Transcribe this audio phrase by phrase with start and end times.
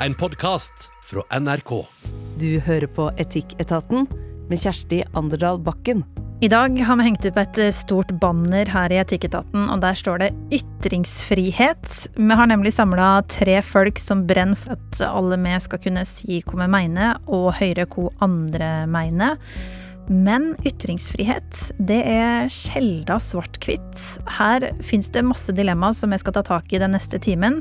[0.00, 1.70] en podkast fra NRK.
[2.36, 4.04] Du hører på Etikketaten
[4.50, 6.02] med Kjersti Anderdal Bakken.
[6.44, 10.20] I dag har vi hengt opp et stort banner her i Etikketaten, og der står
[10.20, 11.94] det 'ytringsfrihet'.
[12.16, 16.42] Vi har nemlig samla tre folk som brenner for at alle vi skal kunne si
[16.42, 19.40] hva vi mener, og høre hva andre mener.
[20.08, 24.20] Men ytringsfrihet, det er sjelda svart-hvitt.
[24.38, 27.58] Her fins det masse dilemmaer som vi skal ta tak i den neste timen.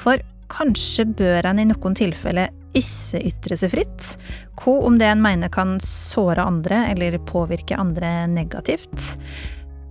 [0.00, 0.22] For
[0.52, 4.12] kanskje bør en i noen tilfeller ikke ytre seg fritt.
[4.60, 9.10] Hva om det en mener kan såre andre eller påvirke andre negativt?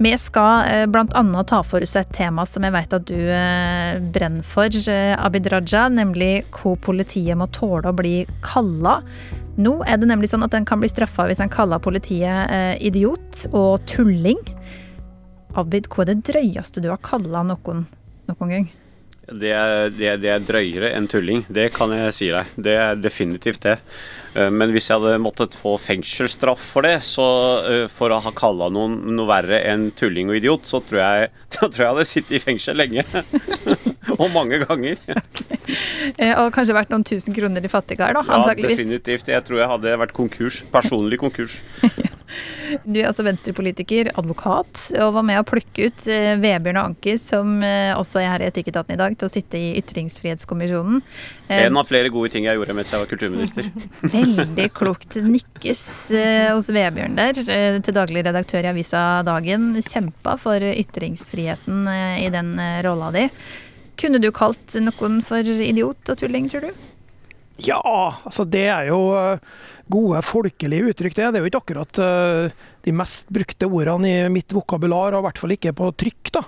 [0.02, 1.44] Vi skal eh, bl.a.
[1.46, 5.52] ta for oss et tema som jeg vet at du eh, brenner for, eh, Abid
[5.54, 8.98] Raja, nemlig hva politiet må tåle å bli kalla.
[9.62, 13.46] Nå er det nemlig sånn at en kan bli straffa hvis en kaller politiet idiot
[13.52, 14.42] og tulling.
[15.54, 17.86] Abid, hva er det drøyeste du har kalla noen
[18.32, 18.70] noen gang?
[19.22, 22.50] Det er, det, det er, drøyere enn tulling, det kan jeg si deg.
[22.58, 23.76] Det er definitivt det.
[24.34, 27.28] Eh, men hvis jeg hadde måttet få fengselsstraff for det, så
[27.70, 31.32] eh, for å ha kalla noen noe verre enn tulling og idiot, så tror jeg,
[31.54, 33.06] så tror jeg hadde sittet i fengsel lenge.
[34.22, 35.00] og mange ganger.
[35.06, 35.60] okay.
[36.42, 38.82] Og kanskje vært noen tusen kroner i fattigkar, da, ja, antakeligvis.
[38.82, 39.32] Ja, definitivt.
[39.32, 40.64] Jeg tror jeg hadde vært konkurs.
[40.74, 41.62] Personlig konkurs.
[42.86, 47.16] Du er altså venstrepolitiker, advokat, og var med å plukke ut eh, Vebjørn og Anki,
[47.20, 51.02] som eh, også er her i Etikketaten i dag, til å sitte i Ytringsfrihetskommisjonen.
[51.48, 53.72] Eh, en av flere gode ting jeg gjorde mens jeg var kulturminister.
[54.18, 55.84] Veldig klokt nikkes
[56.52, 57.42] hos Vebjørn der,
[57.84, 59.74] til daglig redaktør i avisa Dagen.
[59.82, 61.84] Kjempa for ytringsfriheten
[62.22, 63.28] i den rolla di.
[64.02, 66.88] Kunne du kalt noen for idiot og tulling, tror du?
[67.62, 67.82] Ja,
[68.26, 69.02] altså det er jo
[69.92, 71.30] gode folkelige uttrykk, det.
[71.32, 75.28] Det er jo ikke akkurat uh, de mest brukte ordene i mitt vokabular, og i
[75.28, 76.32] hvert fall ikke på trykk.
[76.38, 76.46] da.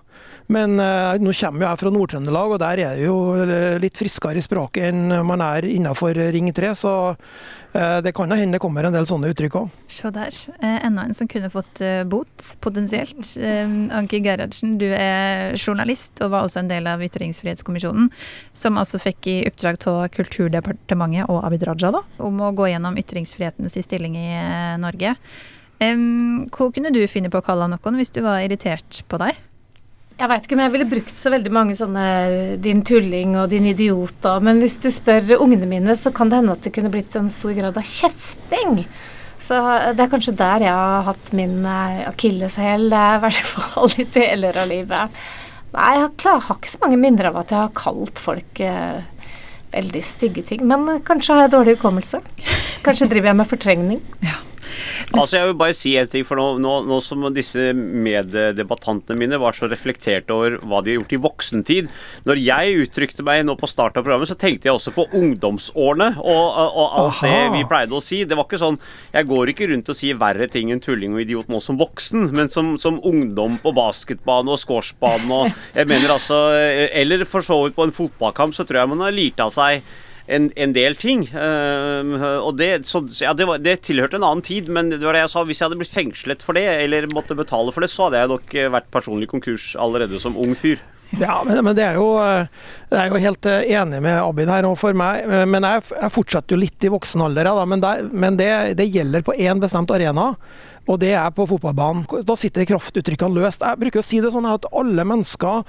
[0.54, 4.40] Men uh, nå kommer jeg fra Nord-Trøndelag, og der er det jo eh, litt friskere
[4.40, 6.74] i språket enn man er innenfor Ring 3.
[6.78, 6.94] Så
[7.74, 9.78] det kan hende det kommer en del sånne uttrykk òg.
[9.90, 10.36] Se der.
[10.62, 13.32] Enda en som kunne fått bot, potensielt.
[13.98, 18.12] Anki Gerhardsen, du er journalist og var også en del av Ytringsfrihetskommisjonen,
[18.54, 23.02] som altså fikk i oppdrag av Kulturdepartementet og Abid Raja da, om å gå gjennom
[23.34, 25.16] ytringsfrihetens stilling i Norge.
[25.82, 29.40] Um, hva kunne du finne på å kalle noen hvis du var irritert på deg?
[30.14, 33.66] Jeg veit ikke om jeg ville brukt så veldig mange sånne 'din tulling' og 'din
[33.66, 34.38] idiot', da.
[34.40, 37.30] Men hvis du spør ungene mine, så kan det hende at det kunne blitt en
[37.30, 38.86] stor grad av kjefting.
[39.40, 39.58] Så
[39.98, 44.70] det er kanskje der jeg har hatt min akilleshæl, i hvert fall i deler av
[44.70, 45.10] livet.
[45.74, 48.62] Nei, jeg har, klar, har, ikke så mange minner av at jeg har kalt folk
[48.62, 49.02] uh,
[49.74, 50.64] veldig stygge ting.
[50.70, 52.22] Men uh, kanskje har jeg dårlig hukommelse.
[52.86, 54.02] Kanskje driver jeg med fortrengning.
[54.24, 54.40] Ja.
[55.20, 59.40] Altså Jeg vil bare si en ting, for nå, nå, nå, som disse meddebattantene mine
[59.42, 61.90] var så reflekterte over hva de har gjort i voksentid
[62.28, 66.14] Når jeg uttrykte meg nå på start av programmet, så tenkte jeg også på ungdomsårene
[66.22, 67.28] og, og alt Aha.
[67.28, 68.24] det vi pleide å si.
[68.28, 68.80] Det var ikke sånn
[69.14, 72.30] Jeg går ikke rundt og sier verre ting enn tulling og idiot nå som voksen,
[72.34, 77.64] men som, som ungdom på basketbane og squashbane og Jeg mener altså Eller for så
[77.66, 79.84] vidt på en fotballkamp, så tror jeg man har lirt av seg
[80.28, 81.26] en, en, del ting.
[81.34, 85.18] Uh, og det, så, ja, det, var, det, tilhørte en annen tid, men det var
[85.18, 85.46] det jeg sa.
[85.48, 88.34] Hvis jeg hadde blitt fengslet for det, eller måtte betale for det, så hadde jeg
[88.34, 90.82] nok eh, vært personlig konkurs allerede som ung fyr.
[91.14, 92.48] Ja, men, men det er jo Jeg
[92.90, 94.66] eh, er jo helt enig med Abid her.
[94.70, 98.40] Og for meg, men jeg, jeg fortsetter jo litt i voksen alder, men, der, men
[98.40, 100.34] det, det, gjelder på én bestemt arena
[100.84, 102.04] og det er på fotballbanen.
[102.28, 103.64] Da sitter kraftuttrykkene løst.
[103.64, 105.64] Jeg bruker å si det sånn at alle mennesker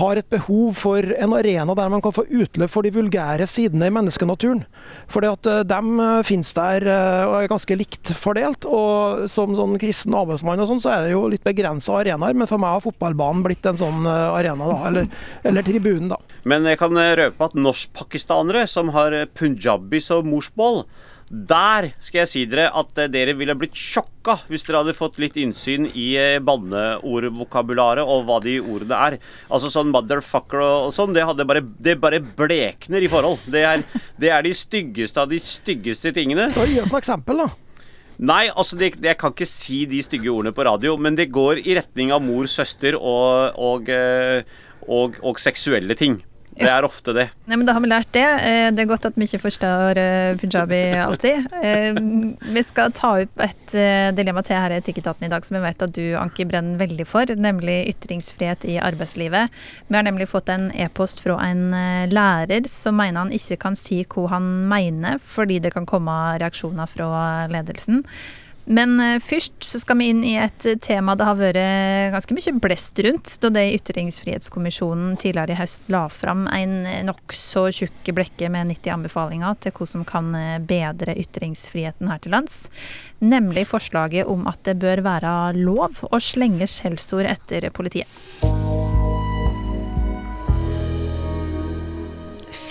[0.00, 3.86] har et behov for en arena der man kan få utløp for de vulgære sidene
[3.86, 4.64] i menneskenaturen.
[5.12, 8.66] Fordi at eh, de eh, finnes der eh, og er ganske likt fordelt.
[8.66, 12.34] Og som sånn kristen avholdsmann og sånn, så er det jo litt begrensa arenaer.
[12.34, 14.80] Men for meg har fotballbanen blitt en sånn arena, da.
[14.90, 15.10] Eller,
[15.46, 16.18] eller tribunen, da.
[16.46, 20.84] Men jeg kan røpe at norskpakistanere som har punjabi som morsmål,
[21.28, 25.18] der skal jeg si dere at eh, dere ville blitt sjokka hvis dere hadde fått
[25.22, 29.18] litt innsyn i eh, banneordvokabularet og hva de ordene er.
[29.50, 33.42] Altså sånn motherfucker og, sånn, det, bare, det bare blekner i forhold.
[33.50, 33.82] Det er,
[34.22, 36.52] det er, de styggeste av de styggeste tingene.
[36.54, 37.50] Gi oss et eksempel, da.
[38.16, 41.60] Nei, altså det, jeg kan ikke si de stygge ordene på radio, men det går
[41.66, 44.46] i retning av mor, søster og, og, eh,
[44.86, 46.22] og, og seksuelle ting.
[46.56, 47.26] Det er ofte det.
[47.46, 48.24] Nei, men Da har vi lært det.
[48.24, 51.48] Eh, det er godt at vi ikke forstår eh, punjabi alltid.
[51.60, 51.98] Eh,
[52.54, 53.74] vi skal ta opp et
[54.16, 57.06] dilemma til her i Etikketaten i dag som jeg vet at du, Anki, brenner veldig
[57.08, 59.52] for, nemlig ytringsfrihet i arbeidslivet.
[59.90, 61.68] Vi har nemlig fått en e-post fra en
[62.12, 66.88] lærer som mener han ikke kan si hva han mener, fordi det kan komme reaksjoner
[66.90, 67.10] fra
[67.52, 68.04] ledelsen.
[68.66, 72.54] Men eh, først så skal vi inn i et tema det har vært ganske mye
[72.62, 78.50] blest rundt, da det i Ytringsfrihetskommisjonen tidligere i høst la fram en nokså tjukk blekke
[78.52, 82.66] med 90 anbefalinger til hva som kan eh, bedre ytringsfriheten her til lands.
[83.22, 88.10] Nemlig forslaget om at det bør være lov å slenge skjellsord etter politiet.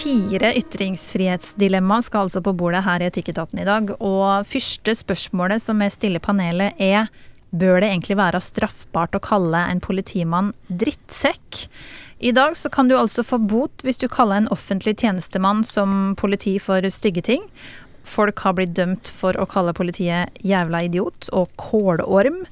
[0.06, 3.90] Fire ytringsfrihetsdilemma skal altså på bordet her i Etikketaten i dag.
[3.98, 7.08] Og første spørsmålet som jeg stiller panelet er
[7.50, 11.64] bør det egentlig være straffbart å kalle en politimann drittsekk?
[12.22, 16.14] I dag så kan du altså få bot hvis du kaller en offentlig tjenestemann som
[16.22, 17.50] politi for stygge ting.
[18.06, 22.44] Folk har blitt dømt for å kalle politiet jævla idiot og kålorm.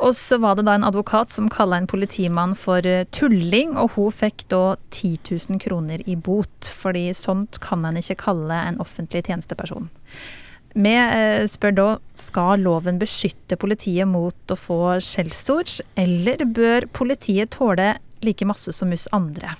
[0.00, 3.98] Og så var det da en advokat som kalla en politimann for eh, tulling, og
[3.98, 8.80] hun fikk da 10 000 kroner i bot, fordi sånt kan en ikke kalle en
[8.80, 9.90] offentlig tjenesteperson.
[10.72, 17.52] Vi eh, spør da skal loven beskytte politiet mot å få skjellsord, eller bør politiet
[17.58, 19.52] tåle like masse som oss andre?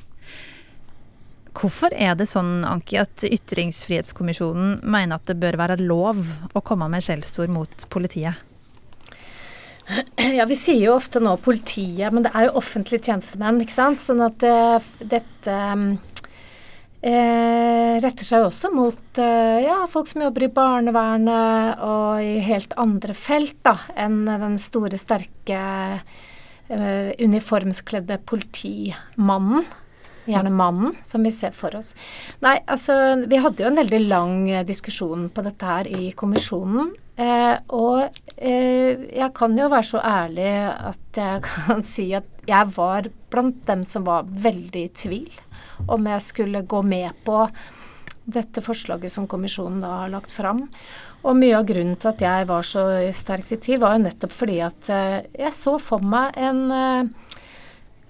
[1.61, 6.23] Hvorfor er det sånn, Anki, at Ytringsfrihetskommisjonen mener at det bør være lov
[6.55, 8.39] å komme med skjellsord mot politiet?
[10.39, 14.03] Ja, vi sier jo ofte nå politiet, men det er jo offentlige tjenestemenn, ikke sant.
[14.05, 15.87] Sånn at uh, dette um,
[17.05, 22.39] uh, retter seg jo også mot uh, ja, folk som jobber i barnevernet og i
[22.47, 25.63] helt andre felt da, enn den store, sterke
[26.71, 29.65] uniformskledde politimannen.
[30.29, 31.95] Gjerne mannen, som vi ser for oss.
[32.45, 32.95] Nei, altså,
[33.31, 34.35] vi hadde jo en veldig lang
[34.69, 36.93] diskusjon på dette her i kommisjonen.
[37.21, 42.73] Eh, og eh, jeg kan jo være så ærlig at jeg kan si at jeg
[42.77, 45.29] var blant dem som var veldig i tvil
[45.91, 47.45] om jeg skulle gå med på
[48.31, 50.67] dette forslaget som kommisjonen da har lagt fram.
[51.21, 52.85] Og mye av grunnen til at jeg var så
[53.17, 57.11] sterkt i tvil, var jo nettopp fordi at eh, jeg så for meg en eh,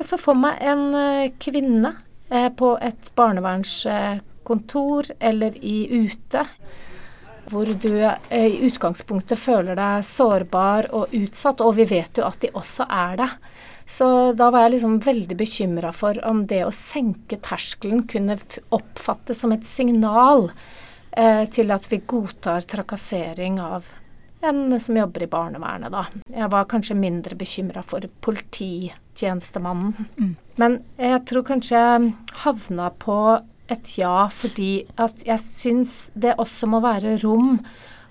[0.01, 1.91] Jeg så for meg en eh, kvinne
[2.33, 6.47] eh, på et barnevernskontor eller i ute
[7.51, 12.41] hvor du eh, i utgangspunktet føler deg sårbar og utsatt, og vi vet jo at
[12.41, 13.29] de også er det.
[13.91, 14.09] Så
[14.39, 18.39] da var jeg liksom veldig bekymra for om det å senke terskelen kunne
[18.73, 20.49] oppfattes som et signal
[21.13, 23.93] eh, til at vi godtar trakassering av
[24.41, 26.07] en som jobber i barnevernet, da.
[26.33, 30.09] Jeg var kanskje mindre bekymra for polititjenestemannen.
[30.17, 30.35] Mm.
[30.61, 32.13] Men jeg tror kanskje jeg
[32.45, 33.19] havna på
[33.71, 37.61] et ja fordi at jeg syns det også må være rom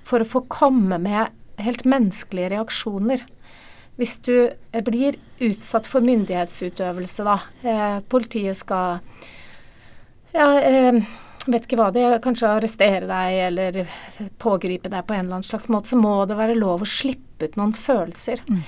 [0.08, 3.25] for å få komme med helt menneskelige reaksjoner.
[4.00, 7.40] Hvis du eh, blir utsatt for myndighetsutøvelse, da.
[7.68, 9.02] Eh, politiet skal
[10.32, 11.02] ja, eh,
[11.47, 13.80] vet ikke hva det er, kanskje arrestere deg eller
[14.41, 17.47] pågripe deg på en eller annen slags måte, så må det være lov å slippe
[17.50, 18.44] ut noen følelser.
[18.50, 18.63] Mm.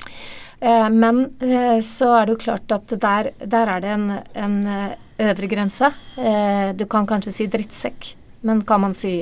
[0.62, 4.08] Eh, men eh, så er det jo klart at der, der er det en,
[4.46, 4.94] en eh,
[5.28, 5.92] øvre grense.
[6.18, 8.14] Eh, du kan kanskje si drittsekk,
[8.48, 9.16] men kan man si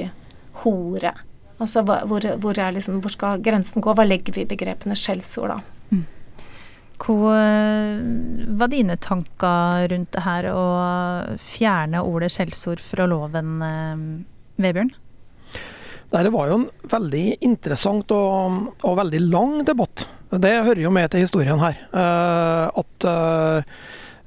[0.63, 1.15] hore?
[1.59, 3.93] Altså hvor, hvor, liksom, hvor skal grensen gå?
[3.95, 5.59] Hva legger vi i begrepene skjellsord, da?
[5.91, 6.05] Mm.
[6.99, 7.35] Hva
[8.59, 10.65] var dine tanker rundt det her å
[11.41, 14.03] fjerne ordet skjellsord fra loven, eh,
[14.59, 14.91] Vebjørn?
[16.09, 20.07] Det var jo en veldig interessant og, og, veldig lang debatt.
[20.29, 21.77] Det hører jo med til historien her.
[21.93, 23.07] Uh, at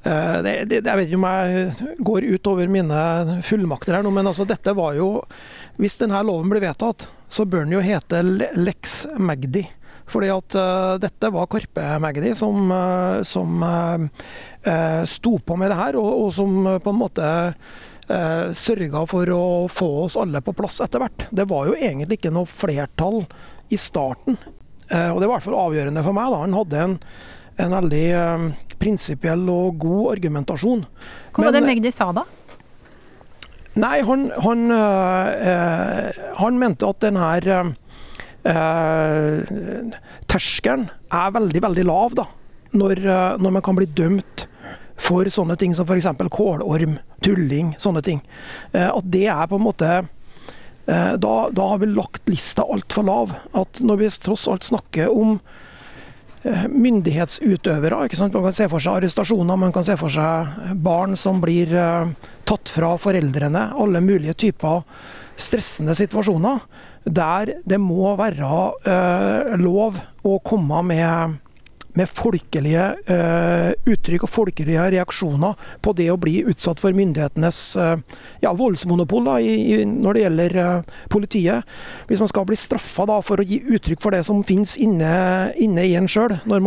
[0.03, 3.03] Eh, det, det, jeg vet ikke om jeg går utover mine
[3.47, 5.21] fullmakter her nå, men altså dette var jo
[5.79, 8.23] Hvis denne loven blir vedtatt, så bør den jo hete
[8.59, 9.63] Lex Magdi.
[10.13, 15.99] Fordi at uh, dette var Karpe-Magdi som, uh, som uh, sto på med det her,
[16.01, 20.83] og, og som på en måte uh, sørga for å få oss alle på plass
[20.85, 21.29] etter hvert.
[21.33, 23.23] Det var jo egentlig ikke noe flertall
[23.73, 24.37] i starten,
[24.93, 26.29] og det var i hvert fall avgjørende for meg.
[26.29, 26.41] da.
[26.43, 26.97] Han hadde en
[27.61, 28.07] en veldig
[28.81, 30.87] prinsipiell og god argumentasjon.
[31.37, 32.25] Hva var det Magdi sa da?
[33.81, 34.65] Nei, han, han,
[36.41, 37.49] han mente at den her
[38.49, 39.93] øh,
[40.31, 42.27] terskelen er veldig, veldig lav, da.
[42.73, 43.03] Når,
[43.37, 44.47] når, man kan bli dømt
[44.97, 46.07] for sånne ting som f.eks.
[46.33, 48.23] kålorm, tulling, sånne ting.
[48.73, 49.91] At det er på en måte
[50.87, 53.35] da, da har vi lagt lista altfor lav.
[53.53, 55.37] At når vi tross alt snakker om
[56.45, 58.09] Eh, myndighetsutøvere.
[58.19, 61.71] Man kan se for seg arrestasjoner, man kan se for seg barn som blir
[62.49, 63.69] tatt fra foreldrene.
[63.79, 64.83] Alle mulige typer
[65.43, 66.63] stressende situasjoner
[67.05, 68.49] der det må være
[68.87, 71.39] uh, lov å komme med,
[71.99, 77.97] med folkelige uh, uttrykk og folkelige reaksjoner på det å bli utsatt for myndighetenes uh,
[78.45, 80.61] ja, voldsmonopol da, i, i, når det gjelder
[81.11, 81.75] politiet.
[82.07, 85.13] Hvis man skal bli straffa for å gi uttrykk for det som finnes inne,
[85.59, 86.67] inne i en sjøl, når,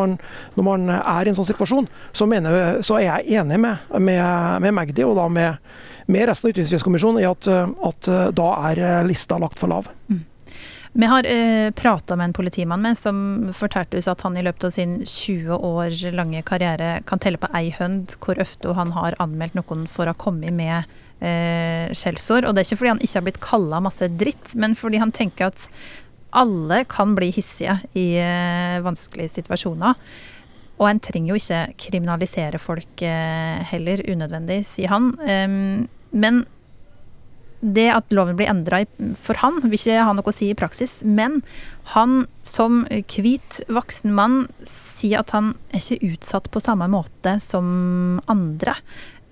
[0.58, 4.64] når, man er i en sånn situasjon, så, mener, så er jeg enig med, med,
[4.68, 7.48] med Magdi og da med, med resten av Ytringsfrihetskommisjonen i at,
[7.90, 9.90] at, da er lista lagt for lav.
[10.12, 10.24] Mm.
[10.98, 14.64] Vi har eh, prata med en politimann med, som fortalte oss at han i løpet
[14.64, 19.18] av sin 20 år lange karriere kan telle på ei hønd hvor ofte han har
[19.20, 20.88] anmeldt noen for å ha kommet med
[21.20, 22.48] eh, skjellsord.
[22.48, 25.12] Og det er ikke fordi han ikke har blitt kalla masse dritt, men fordi han
[25.12, 25.68] tenker at
[26.36, 30.00] alle kan bli hissige i eh, vanskelige situasjoner.
[30.80, 35.12] Og en trenger jo ikke kriminalisere folk eh, heller, unødvendig, sier han.
[35.20, 36.46] Um, men
[37.66, 38.82] det at loven blir endra
[39.20, 41.00] for han, vil ikke ha noe å si i praksis.
[41.08, 41.40] Men
[41.96, 48.22] han som hvit voksen mann sier at han er ikke utsatt på samme måte som
[48.32, 48.78] andre.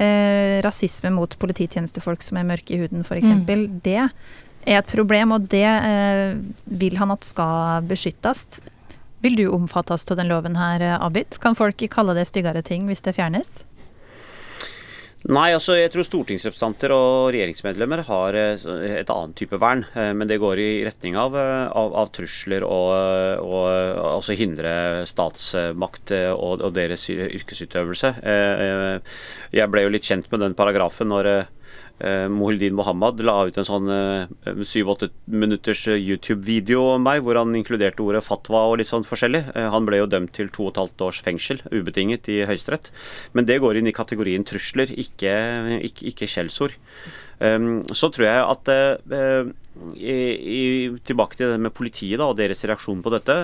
[0.01, 3.29] Eh, rasisme mot polititjenestefolk som er mørke i huden, f.eks.
[3.29, 3.81] Mm.
[3.85, 8.47] Det er et problem, og det eh, vil han at skal beskyttes.
[9.23, 11.37] Vil du omfattes av den loven her, Abid?
[11.43, 13.61] Kan folk kalle det styggere ting hvis det fjernes?
[15.31, 18.65] Nei, altså jeg tror stortingsrepresentanter og regjeringsmedlemmer har eh,
[18.99, 19.85] et annet type vern.
[19.95, 22.91] Eh, men det går i retning av, eh, av, av trusler og,
[23.39, 23.69] og
[24.03, 24.73] altså hindre
[25.07, 28.11] statsmakt og, og, deres yrkesutøvelse.
[29.55, 31.31] Jeg ble jo litt kjent med den paragrafen når
[32.03, 33.89] eh, Mohildin Mohammed la ut en sånn
[34.67, 39.07] syv-åtte eh, minutters eh, YouTube-video om meg, hvor han inkluderte ordet fatwa og litt sånn
[39.07, 39.45] forskjellig.
[39.73, 42.91] Han ble jo dømt til to og et halvt års fengsel, ubetinget, i Høyesterett.
[43.33, 45.33] Men det går inn i kategorien trusler, ikke,
[45.89, 46.77] ikke, ikke skjellsord.
[47.43, 48.69] Um, så tror jeg at
[49.97, 50.61] i, i,
[51.03, 53.37] Tilbake til det med politiet da, og deres reaksjon på dette.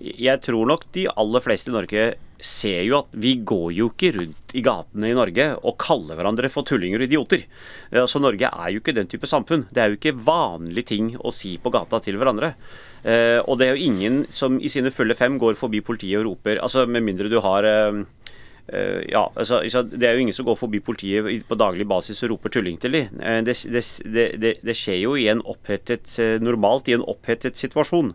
[0.00, 2.04] Jeg tror nok de aller fleste i Norge
[2.40, 6.48] ser jo at vi går jo ikke rundt i gatene i Norge og kaller hverandre
[6.52, 7.44] for tullinger og idioter.
[8.08, 9.66] Så Norge er jo ikke den type samfunn.
[9.68, 12.54] Det er jo ikke vanlige ting å si på gata til hverandre.
[13.04, 16.26] Eh, og det er jo ingen som i sine fulle fem går forbi politiet og
[16.26, 18.02] roper Altså med mindre du har eh,
[18.68, 22.34] eh ja, altså, Det er jo ingen som går forbi politiet på daglig basis og
[22.34, 23.20] roper tulling til dem.
[23.44, 23.84] Det, det,
[24.36, 28.14] det, det, skjer jo i en opphetet, eh, normalt i en opphetet situasjon.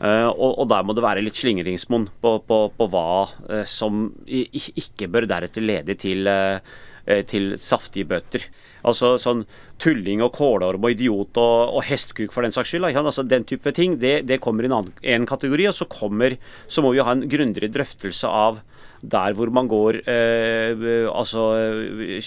[0.00, 4.06] Uh, og, og, der må det være litt slingringsmonn på, på, på, hva uh, som
[4.24, 8.46] ikke bør deretter lede til, uh, til saftige bøter.
[8.80, 9.44] Altså sånn
[9.80, 12.88] tulling og kålorm og idiot og, og hestkuk for den saks skyld.
[12.88, 15.68] Altså, den type ting, det, det kommer i en, annen, en kategori.
[15.68, 18.64] Og så, kommer, så må vi ha en grundigere drøftelse av
[19.00, 21.44] der hvor man går eh, altså,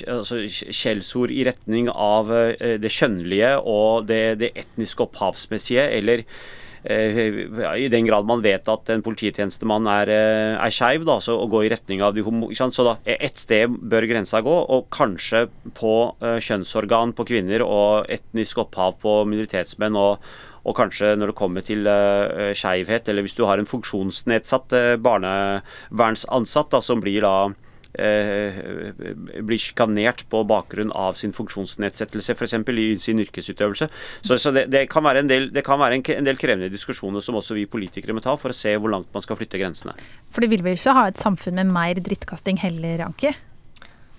[0.09, 6.62] altså skjellsord i retning av eh, det kjønnlige og det, det etniske opphavsmessige, eller Eh,
[6.83, 11.69] I den grad man vet at en polititjenestemann er, eh, er skeiv, å gå i
[11.71, 12.49] retning av de homo...
[12.53, 15.45] Så da, et sted bør grensa gå, og kanskje
[15.77, 19.95] på uh, kjønnsorgan på kvinner og etnisk opphav på minoritetsmenn.
[19.95, 24.71] og og kanskje når det kommer til uh, skeivhet, eller hvis du har en funksjonsnedsatt
[24.71, 32.55] uh, barnevernsansatt da, som blir da Eh, blir sjikanert på bakgrunn av sin funksjonsnedsettelse, f.eks.
[32.73, 33.89] i sin yrkesutøvelse.
[34.25, 37.21] Så, så det, det, kan være, en del, kan være en, en del krevende diskusjoner
[37.21, 39.93] som også vi politikere må ta, for å se hvor langt man skal flytte grensene.
[40.33, 43.33] For det vil vel ikke ha et samfunn med mer drittkasting heller, Anki?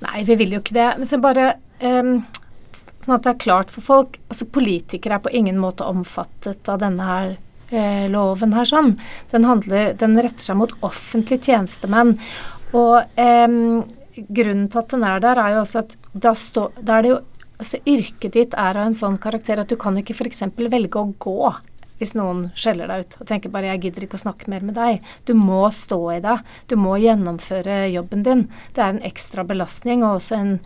[0.04, 0.90] Nei, vi vil jo ikke det.
[1.00, 2.18] Men så bare um,
[3.04, 6.80] sånn at det er klart for folk altså Politikere er på ingen måte omfattet av
[6.82, 7.34] denne her
[7.74, 8.94] eh, loven her sånn.
[9.32, 12.16] Den, handler, den retter seg mot offentlige tjenestemenn.
[12.74, 13.58] Og eh,
[14.28, 17.14] grunnen til at den er der, er jo også at da, stå, da er det
[17.14, 17.20] jo
[17.54, 20.42] altså Yrket ditt er av en sånn karakter at du kan ikke f.eks.
[20.58, 21.54] velge å gå
[22.00, 24.74] hvis noen skjeller deg ut og tenker bare 'jeg gidder ikke å snakke mer med
[24.74, 25.00] deg'.
[25.24, 26.38] Du må stå i det.
[26.66, 28.48] Du må gjennomføre jobben din.
[28.74, 30.60] Det er en ekstra belastning og også en,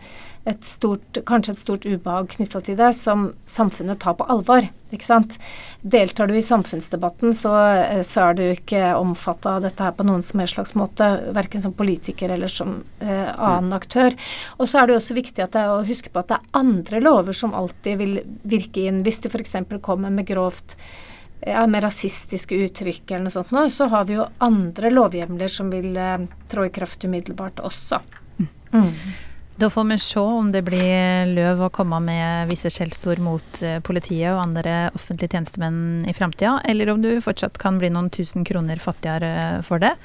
[0.47, 4.67] et stort, kanskje et stort ubehag knytta til det, som samfunnet tar på alvor.
[4.89, 5.35] ikke sant?
[5.81, 10.05] Deltar du i samfunnsdebatten, så, eh, så er du ikke omfatta av dette her på
[10.07, 14.15] noen som helst slags måte, verken som politiker eller som eh, annen aktør.
[14.57, 17.03] Og så er det også viktig at det å huske på at det er andre
[17.03, 19.03] lover som alltid vil virke inn.
[19.03, 19.55] Hvis du f.eks.
[19.81, 20.77] kommer med grovt
[21.45, 25.69] ja, med rasistiske uttrykk eller noe sånt, nå, så har vi jo andre lovhjemler som
[25.69, 28.01] vil eh, trå i kraft umiddelbart også.
[28.73, 28.93] Mm.
[29.59, 33.81] Da får vi se om det blir løv å komme med visse skjellsord mot eh,
[33.83, 38.47] politiet og andre offentlige tjenestemenn i framtida, eller om du fortsatt kan bli noen tusen
[38.47, 39.97] kroner fattigere for det.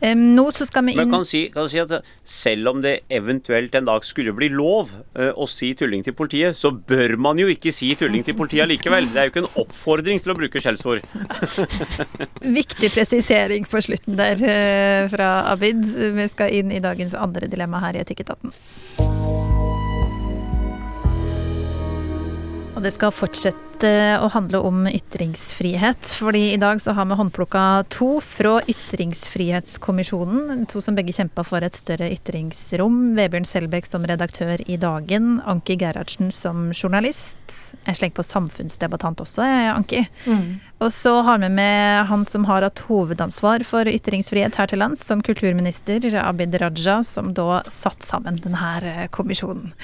[0.00, 1.92] Um, nå så skal vi inn Men kan si, kan si at
[2.24, 6.56] selv om det eventuelt en dag skulle bli lov uh, å si tulling til politiet,
[6.56, 9.10] så bør man jo ikke si tulling til politiet likevel.
[9.12, 11.04] Det er jo ikke en oppfordring til å bruke skjellsord.
[12.60, 15.84] Viktig presisering på slutten der uh, fra Abid.
[16.16, 18.56] Vi skal inn i dagens andre dilemma her i Etikketaten.
[22.70, 26.12] Og det skal fortsette å handle om ytringsfrihet.
[26.18, 30.66] fordi i dag så har vi håndplukka to fra Ytringsfrihetskommisjonen.
[30.70, 33.16] To som begge kjempa for et større ytringsrom.
[33.16, 35.40] Vebjørn Selbekk som redaktør i Dagen.
[35.46, 37.76] Anki Gerhardsen som journalist.
[37.86, 40.04] Jeg slenger på samfunnsdebattant også, jeg, Anki.
[40.26, 40.60] Mm.
[40.80, 45.04] Og så har vi med han som har hatt hovedansvar for ytringsfrihet her til lands,
[45.04, 49.74] som kulturminister, Abid Raja, som da satte sammen denne eh, kommisjonen.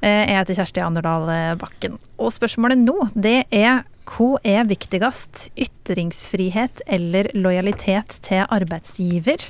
[0.00, 1.26] Eh, jeg heter Kjersti Anderdal
[1.58, 1.98] Bakken.
[2.22, 9.48] Og spørsmålet nå, det er hva er viktigst, ytringsfrihet eller lojalitet til arbeidsgiver?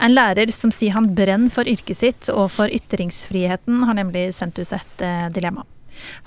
[0.00, 4.58] En lærer som sier han brenner for yrket sitt og for ytringsfriheten, har nemlig sendt
[4.62, 5.66] oss et eh, dilemma.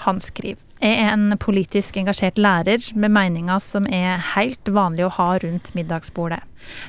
[0.05, 5.13] Han skriver jeg er en politisk engasjert lærer med meninger som er helt vanlig å
[5.15, 6.43] ha rundt middagsbordet.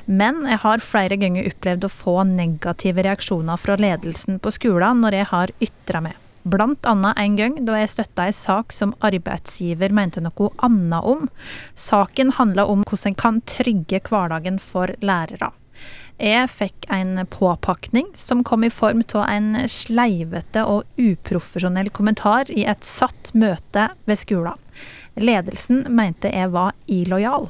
[0.05, 5.17] Men jeg har flere ganger opplevd å få negative reaksjoner fra ledelsen på skolen når
[5.21, 6.28] jeg har ytra meg.
[6.43, 11.27] Blant annet en gang da jeg støtta en sak som arbeidsgiver mente noe annet om.
[11.75, 15.51] Saken handla om hvordan en kan trygge hverdagen for lærere.
[16.19, 22.65] Jeg fikk en påpakning som kom i form av en sleivete og uprofesjonell kommentar i
[22.67, 24.59] et satt møte ved skolen.
[25.19, 27.47] Ledelsen mente jeg var illojal.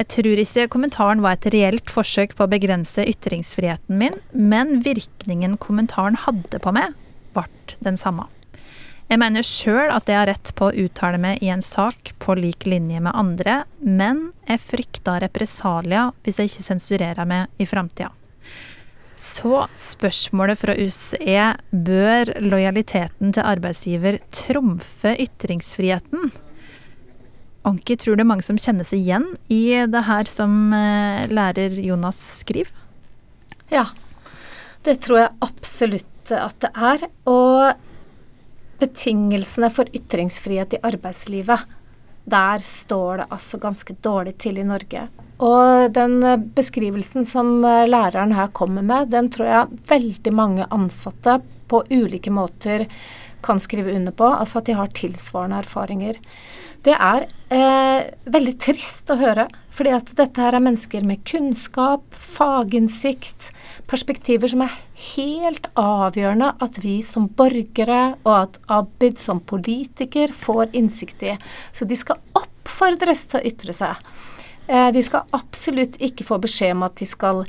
[0.00, 5.58] Jeg tror ikke kommentaren var et reelt forsøk på å begrense ytringsfriheten min, men virkningen
[5.60, 6.96] kommentaren hadde på meg,
[7.34, 8.26] ble den samme.
[9.10, 12.36] Jeg mener sjøl at jeg har rett på å uttale meg i en sak på
[12.38, 18.12] lik linje med andre, men jeg frykter represalier hvis jeg ikke sensurerer meg i framtida.
[19.18, 26.30] Så spørsmålet fra oss er bør lojaliteten til arbeidsgiver trumfe ytringsfriheten?
[27.66, 31.74] Anki, tror det er mange som kjenner seg igjen i det her som eh, lærer
[31.82, 32.72] Jonas skriver?
[33.74, 33.84] Ja,
[34.86, 36.08] det tror jeg absolutt
[36.38, 37.06] at det er.
[37.30, 37.72] Og
[38.80, 41.66] betingelsene for ytringsfrihet i arbeidslivet,
[42.30, 45.08] der står det altså ganske dårlig til i Norge.
[45.40, 46.20] Og den
[46.54, 51.38] beskrivelsen som læreren her kommer med, den tror jeg veldig mange ansatte
[51.70, 52.84] på ulike måter
[53.42, 54.28] kan skrive under på.
[54.28, 56.20] Altså at de har tilsvarende erfaringer.
[56.80, 59.44] Det er eh, veldig trist å høre,
[59.76, 63.50] fordi at dette her er mennesker med kunnskap, faginnsikt,
[63.90, 64.78] perspektiver som er
[65.14, 71.36] helt avgjørende at vi som borgere og at Abid som politiker får innsikt i.
[71.76, 74.00] Så de skal oppfordres til å ytre seg.
[74.64, 77.44] Eh, de skal absolutt ikke få beskjed om at de skal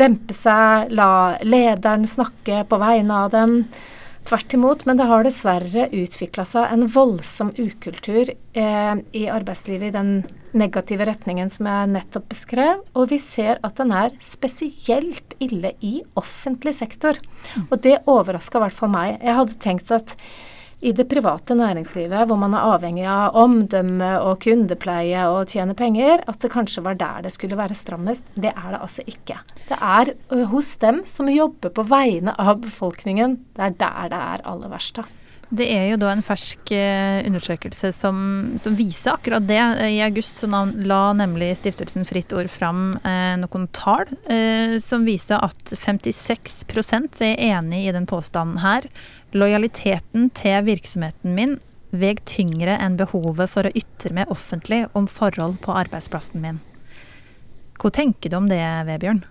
[0.00, 3.60] dempe seg, la lederen snakke på vegne av dem.
[4.22, 9.96] Tvert imot, men det har dessverre utvikla seg en voldsom ukultur eh, i arbeidslivet i
[9.96, 10.12] den
[10.54, 15.98] negative retningen som jeg nettopp beskrev, og vi ser at den er spesielt ille i
[16.18, 17.18] offentlig sektor.
[17.68, 19.18] Og det overraska i hvert fall meg.
[19.18, 20.14] Jeg hadde tenkt at
[20.82, 26.24] i det private næringslivet, hvor man er avhengig av omdømme og kundepleie og tjene penger,
[26.26, 28.26] at det kanskje var der det skulle være strammest.
[28.34, 29.38] Det er det altså ikke.
[29.68, 30.14] Det er
[30.50, 34.98] hos dem som jobber på vegne av befolkningen, det er der det er aller verst.
[34.98, 35.21] da.
[35.52, 38.16] Det er jo da en fersk undersøkelse som,
[38.56, 39.60] som, viser akkurat det.
[39.92, 45.74] I august la nemlig Stiftelsen Fritt Ord fram eh, noen tall eh, som viser at
[45.76, 48.88] 56% er enig i den påstanden her.
[49.36, 51.58] Lojaliteten til virksomheten min
[51.92, 56.62] veg tyngre enn behovet for å ytre meg offentlig om forhold på arbeidsplassen min.
[57.76, 59.24] Hva tenker du om det, Vebjørn?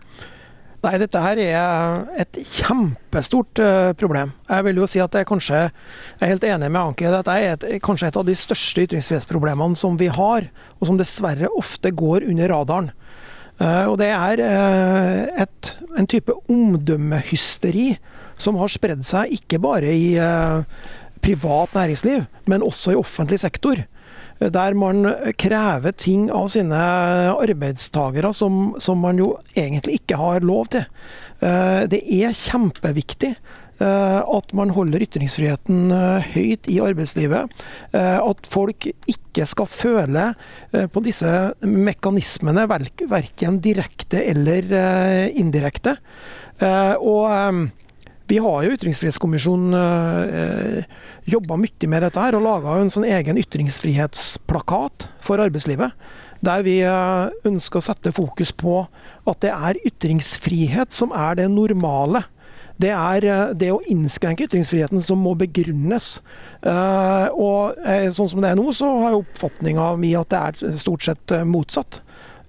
[0.82, 4.32] Nei, dette her er et kjempestort uh, problem.
[4.50, 7.06] Jeg vil jo si at jeg kanskje er helt enig med Anki.
[7.14, 10.48] Dette er et, kanskje et av de største ytringsfrihetsproblemene som vi har,
[10.80, 12.90] og som dessverre ofte går under radaren.
[13.62, 17.92] Uh, og det er uh, et, en type omdømmehysteri
[18.42, 20.16] som har spredd seg ikke bare i
[21.22, 23.84] privat næringsliv, men også i offentlig sektor
[24.50, 25.06] der man
[25.38, 26.78] krever ting av sine
[27.36, 30.88] arbeidstagere som, som, man jo egentlig ikke har lov til.
[31.42, 37.54] Eh, det er kjempeviktig eh, at man holder ytringsfriheten eh, høyt i arbeidslivet.
[37.94, 40.24] At folk ikke skal føle
[40.72, 41.30] på disse
[41.62, 44.74] mekanismene, verken direkte eller
[45.38, 45.96] indirekte.
[47.02, 47.72] Og
[48.32, 50.84] Vi har jo Ytringsfrihetskommisjonen eh,
[51.34, 55.98] jobba mye med dette her, og laga en sånn egen ytringsfrihetsplakat for arbeidslivet.
[56.40, 58.86] Der vi eh, ønsker å sette fokus på
[59.28, 62.24] at det er ytringsfrihet som er det normale.
[62.80, 66.14] Det er eh, det å innskrenke ytringsfriheten som må begrunnes.
[66.62, 67.84] Og
[68.16, 71.36] sånn som det er nå, så har jeg oppfatninga mi at det er stort sett
[71.44, 72.00] motsatt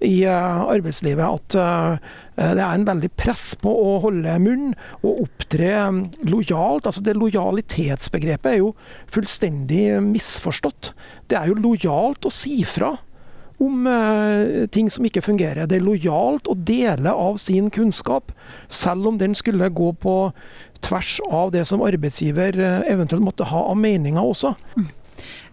[0.03, 1.23] i uh, arbeidslivet.
[1.23, 6.89] At uh, det er en veldig press på å holde munn og opptre mm, lojalt.
[6.89, 8.73] Altså det Lojalitetsbegrepet er jo
[9.13, 10.93] fullstendig misforstått.
[11.29, 12.95] Det er jo lojalt å si fra
[13.63, 15.67] om eh, ting som ikke fungerer.
[15.69, 18.33] Det er lojalt å dele av sin kunnskap,
[18.67, 20.17] selv om den skulle gå på
[20.83, 24.55] tvers av det som arbeidsgiver eh, eventuelt måtte ha av meninger også.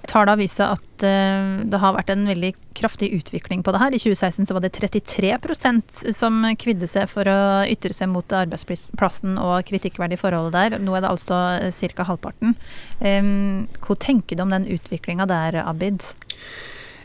[0.08, 3.94] Tallene viser at uh, det har vært en veldig kraftig utvikling på det her.
[3.94, 9.36] I 2016 så var det 33% som kvidde seg for å ytre seg mot arbeidsplassen
[9.42, 10.78] og kritikkverdige forhold der.
[10.80, 12.08] Nå er det altså ca.
[12.08, 12.56] halvparten.
[13.00, 16.08] Hva tenker du om den utviklinga der, Abid?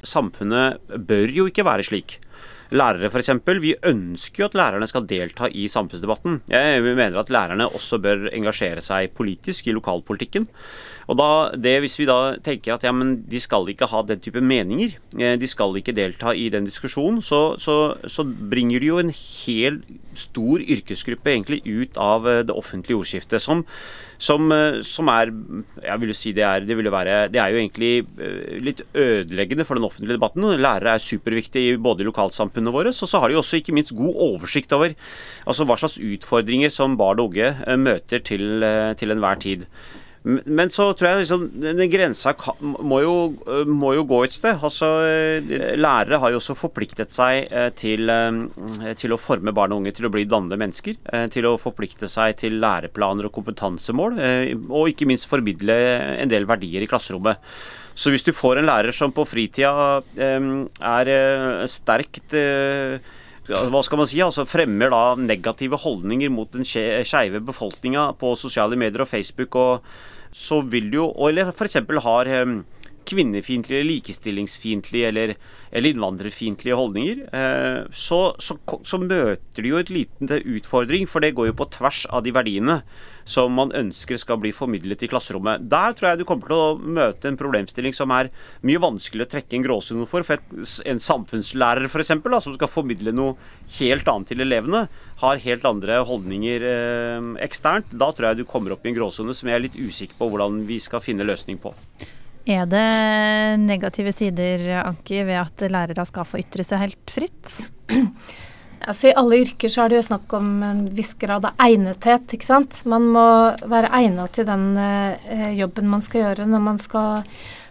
[0.06, 2.20] samfunnet bør jo ikke være slik.
[2.74, 3.30] Lærere f.eks.
[3.62, 6.40] Vi ønsker jo at lærerne skal delta i samfunnsdebatten.
[6.50, 10.48] Jeg mener at lærerne også bør engasjere seg politisk i lokalpolitikken.
[11.06, 14.20] Og da, det, Hvis vi da tenker at ja, men de skal ikke ha den
[14.20, 18.90] type meninger, eh, de skal ikke delta i den diskusjonen, så, så, så bringer de
[18.90, 19.84] jo en hel
[20.20, 23.44] stor yrkesgruppe egentlig ut av eh, det offentlige ordskiftet.
[23.44, 23.64] Som,
[24.18, 25.34] som, eh, som er
[25.84, 27.92] jeg vil si det er, det, være, det er jo egentlig
[28.66, 30.48] litt ødeleggende for den offentlige debatten.
[30.60, 34.16] Lærere er superviktige både i lokalsamfunnet våre, og så har de også ikke minst god
[34.30, 34.96] oversikt over
[35.46, 38.66] altså hva slags utfordringer som barn og unge møter til,
[39.00, 39.70] til enhver tid.
[40.26, 43.14] Men så tror jeg liksom, den grensa må jo,
[43.70, 44.58] må jo, gå et sted.
[44.66, 44.88] Altså,
[45.78, 49.94] lærere har jo også forpliktet seg eh, til, eh, til, å forme barn og unge
[49.94, 50.98] til å bli dannede mennesker.
[51.14, 54.18] Eh, til å forplikte seg til læreplaner og kompetansemål.
[54.66, 55.78] Og ikke minst formidle
[56.24, 57.44] en del verdier i klasserommet.
[57.96, 61.12] Så hvis du får en lærer som på fritida er
[61.72, 62.36] sterkt
[63.46, 68.78] hva skal man si, altså fremmer da negative holdninger mot den skeive befolkninga på sosiale
[68.80, 69.90] medier og Facebook og
[70.36, 71.78] så vil jo Eller f.eks.
[72.04, 72.28] har
[73.08, 75.34] kvinnefiendtlige, likestillingsfiendtlige eller,
[75.72, 81.36] eller innvandrerfiendtlige holdninger, eh, så, så, så, møter de jo et liten utfordring, for det
[81.38, 82.82] går jo på tvers av de verdiene
[83.26, 85.66] som man ønsker skal bli formidlet i klasserommet.
[85.70, 88.30] Der tror jeg du kommer til å møte en problemstilling som er
[88.66, 90.26] mye vanskelig å trekke en gråsone for.
[90.26, 90.42] For
[90.86, 92.14] en samfunnslærer f.eks.,
[92.46, 93.36] som skal formidle noe
[93.80, 94.86] helt annet til elevene,
[95.22, 97.90] har helt andre holdninger eh, eksternt.
[97.94, 100.30] Da tror jeg du kommer opp i en gråsone som jeg er litt usikker på
[100.32, 101.74] hvordan vi skal finne løsning på.
[102.46, 107.56] Er det negative sider, Anki, ved at lærere skal få ytre seg helt fritt?
[108.86, 112.36] Altså, I alle yrker så er det jo snakk om en viss grad av egnethet.
[112.36, 112.84] ikke sant?
[112.86, 113.26] Man må
[113.66, 117.24] være egnet til den eh, jobben man skal gjøre når man skal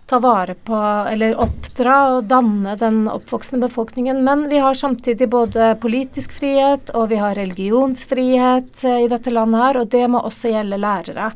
[0.06, 0.76] ta vare på
[1.10, 4.20] eller oppdra og danne den oppvoksende befolkningen.
[4.24, 9.62] Men vi har samtidig både politisk frihet og vi har religionsfrihet eh, i dette landet
[9.64, 11.30] her, og det må også gjelde lærere.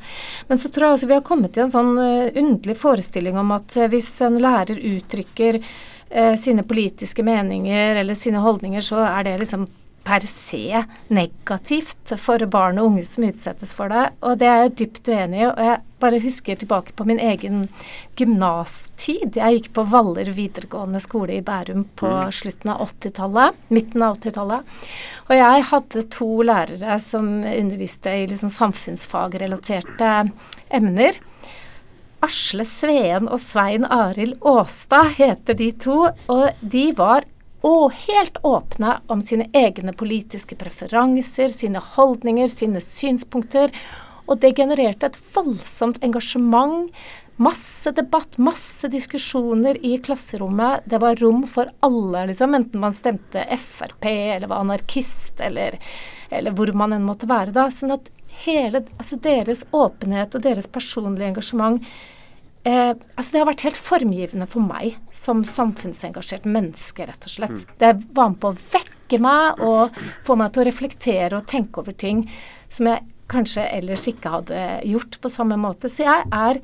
[0.49, 3.57] Men så tror jeg også vi har kommet til en sånn uh, underlig forestilling om
[3.57, 5.63] at uh, hvis en lærer uttrykker
[6.41, 9.67] sine politiske meninger eller sine holdninger, så er det liksom
[10.09, 14.09] per se negativt for barn og unge som utsettes for det.
[14.25, 15.47] Og det er jeg dypt uenig i.
[15.51, 17.67] Og jeg bare husker tilbake på min egen
[18.19, 19.37] gymnastid.
[19.37, 22.35] Jeg gikk på Valler videregående skole i Bærum på mm.
[22.41, 23.63] slutten av 80-tallet.
[23.75, 24.75] Midten av 80-tallet.
[25.29, 30.13] Og jeg hadde to lærere som underviste i liksom samfunnsfagrelaterte
[30.75, 31.21] emner.
[32.25, 37.29] Asle Sveen og Svein Arild Aastad heter de to, og de var
[37.67, 43.73] og helt åpne om sine egne politiske preferanser, sine holdninger, sine synspunkter.
[44.29, 46.93] Og det genererte et voldsomt engasjement.
[47.39, 50.87] Masse debatt, masse diskusjoner i klasserommet.
[50.91, 55.79] Det var rom for alle, liksom, enten man stemte Frp eller var anarkist eller,
[56.31, 57.69] eller hvor man enn måtte være da.
[57.71, 58.11] Sånn at
[58.45, 61.83] hele, altså deres åpenhet og deres personlige engasjement
[62.69, 67.63] Eh, altså det har vært helt formgivende for meg som samfunnsengasjert menneske, rett og slett.
[67.63, 67.77] Mm.
[67.81, 71.81] Det var med på å vekke meg og få meg til å reflektere og tenke
[71.81, 72.27] over ting
[72.69, 75.89] som jeg kanskje ellers ikke hadde gjort på samme måte.
[75.93, 76.61] Så jeg er,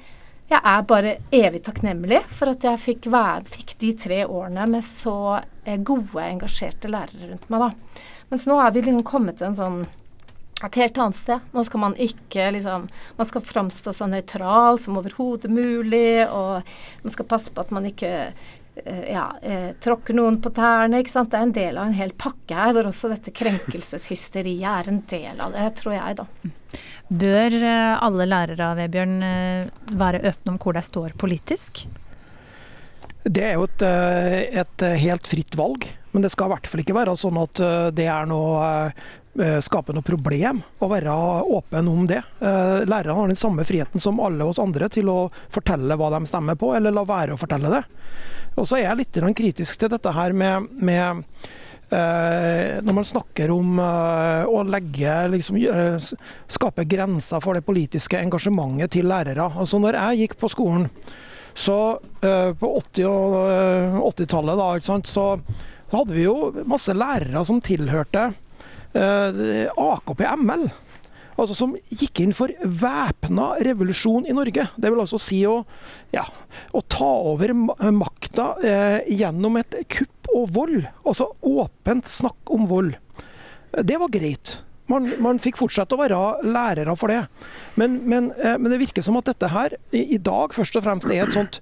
[0.52, 4.84] jeg er bare evig takknemlig for at jeg fikk, være, fikk de tre årene med
[4.84, 7.64] så eh, gode, engasjerte lærere rundt meg.
[7.64, 8.04] da.
[8.32, 9.84] Mens nå er vi liksom kommet til en sånn
[10.68, 11.46] et helt annet sted.
[11.53, 16.64] Nå skal man ikke liksom Man skal framstå så nøytral som overhodet mulig, og
[17.05, 21.00] man skal passe på at man ikke eh, ja, eh, tråkker noen på tærne.
[21.00, 21.33] ikke sant?
[21.33, 25.03] Det er en del av en hel pakke her, hvor også dette krenkelseshysteriet er en
[25.11, 26.29] del av det, tror jeg, da.
[27.24, 31.85] Bør eh, alle lærere Vebjørn, eh, være åpne om hvor de står politisk?
[33.24, 33.83] Det er jo et,
[34.61, 37.61] et helt fritt valg, men det skal i hvert fall ikke være sånn at
[37.96, 38.66] det er noe
[39.34, 41.14] skape noe problem å være
[41.56, 42.20] åpen om det.
[42.38, 45.18] Lærerne har den samme friheten som alle oss andre til å
[45.50, 47.82] fortelle hva de stemmer på, eller la være å fortelle det.
[48.54, 51.24] Og så er jeg litt kritisk til dette her med, med
[51.94, 56.06] Eh, når man snakker om eh, å legge liksom, eh,
[56.56, 59.50] skape grenser for det politiske engasjementet til lærere.
[59.52, 60.88] Altså når jeg gikk på skolen,
[61.54, 65.26] så på 80-tallet 80-tallet da, så
[65.92, 68.24] hadde vi jo masse lærere som tilhørte
[68.94, 70.68] AKP-ML.
[71.35, 74.68] Altså som gikk inn for væpna revolusjon i Norge.
[74.76, 75.61] Det vil altså si å,
[76.14, 76.22] ja,
[76.70, 77.54] å ta over
[77.94, 80.85] makta eh, gjennom et kupp og vold.
[81.02, 82.94] Altså åpent snakk om vold.
[83.74, 84.61] Det var greit.
[84.90, 87.24] Man, man fikk fortsette å være lærere for det.
[87.80, 90.87] Men, men, eh, men, det virker som at dette her i, i dag først og
[90.87, 91.59] fremst er et sånt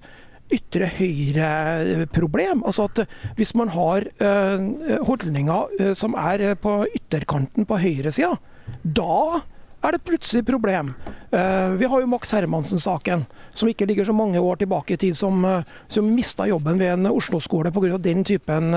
[0.51, 2.63] ytre høyre-problem.
[2.67, 3.05] Altså at
[3.39, 4.59] hvis man har uh,
[5.07, 8.35] holdninger uh, som er på ytterkanten på høyresida,
[8.83, 9.41] da
[9.83, 10.93] er det plutselig problem.
[11.33, 15.43] Vi har jo Max Hermansen-saken, som ikke ligger så mange år tilbake i tid, som,
[15.91, 17.97] som mista jobben ved en Oslo-skole pga.
[17.99, 18.71] den typen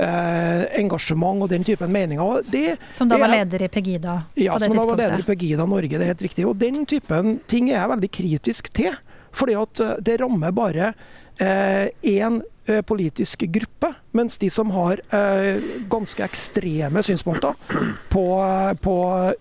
[0.00, 2.40] engasjement og den typen meninger.
[2.48, 4.16] Det, som da var leder i Pegida?
[4.40, 6.48] Ja, som da var leder i Pegida Norge, det er helt riktig.
[6.48, 8.96] Og den typen ting er jeg veldig kritisk til.
[9.36, 10.92] Fordi at det rammer bare
[11.40, 12.40] én
[12.70, 17.56] Eh, politisk gruppe, mens de som har eh, ganske ekstreme synspunkter
[18.12, 18.24] på,
[18.84, 18.96] på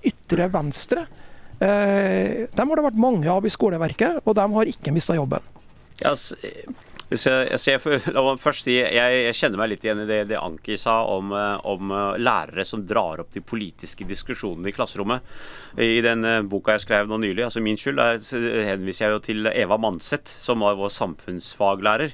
[0.08, 1.04] ytre venstre,
[1.60, 5.46] eh, dem har det vært mange av i skoleverket, og de har ikke mista jobben.
[7.10, 10.10] Ja, jeg, så jeg, la meg først si, jeg, jeg, kjenner meg litt igjen i
[10.10, 15.26] det, det Anki sa om, om, lærere som drar opp de politiske diskusjonene i klasserommet.
[15.82, 19.50] I den boka jeg skrev nå nylig, altså min skyld, der henviser jeg jo til
[19.54, 22.14] Eva Manseth, som var vår samfunnsfaglærer.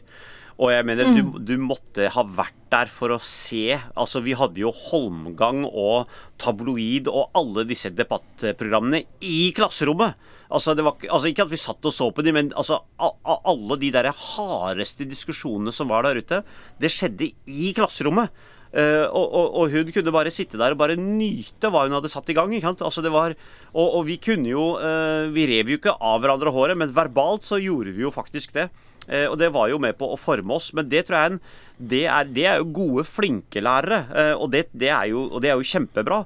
[0.55, 1.17] Og jeg mener, mm.
[1.17, 3.75] du, du, måtte ha vært der for å se.
[3.99, 10.15] Altså, vi hadde jo Holmgang og Tabloid og alle disse debattprogrammene i klasserommet.
[10.49, 13.91] Altså, var, altså Ikke at vi satt og så på dem, men altså, alle de
[13.93, 16.43] der hardeste diskusjonene som var der ute,
[16.81, 18.33] det skjedde i klasserommet.
[18.75, 22.11] Uh, og, og, og, hun kunne bare sitte der og bare nyte hva hun hadde
[22.11, 22.51] satt i gang.
[22.73, 23.31] Altså var,
[23.71, 27.47] og, og, vi kunne jo uh, Vi rev jo ikke av hverandre håret, men verbalt
[27.47, 28.67] så gjorde vi jo faktisk det.
[29.05, 30.73] Uh, og det var jo med på å forme oss.
[30.75, 31.39] Men det tror jeg en,
[31.77, 34.01] det, er, det er jo gode, flinke lærere.
[34.35, 36.25] og, det, det jo, og det er jo kjempebra.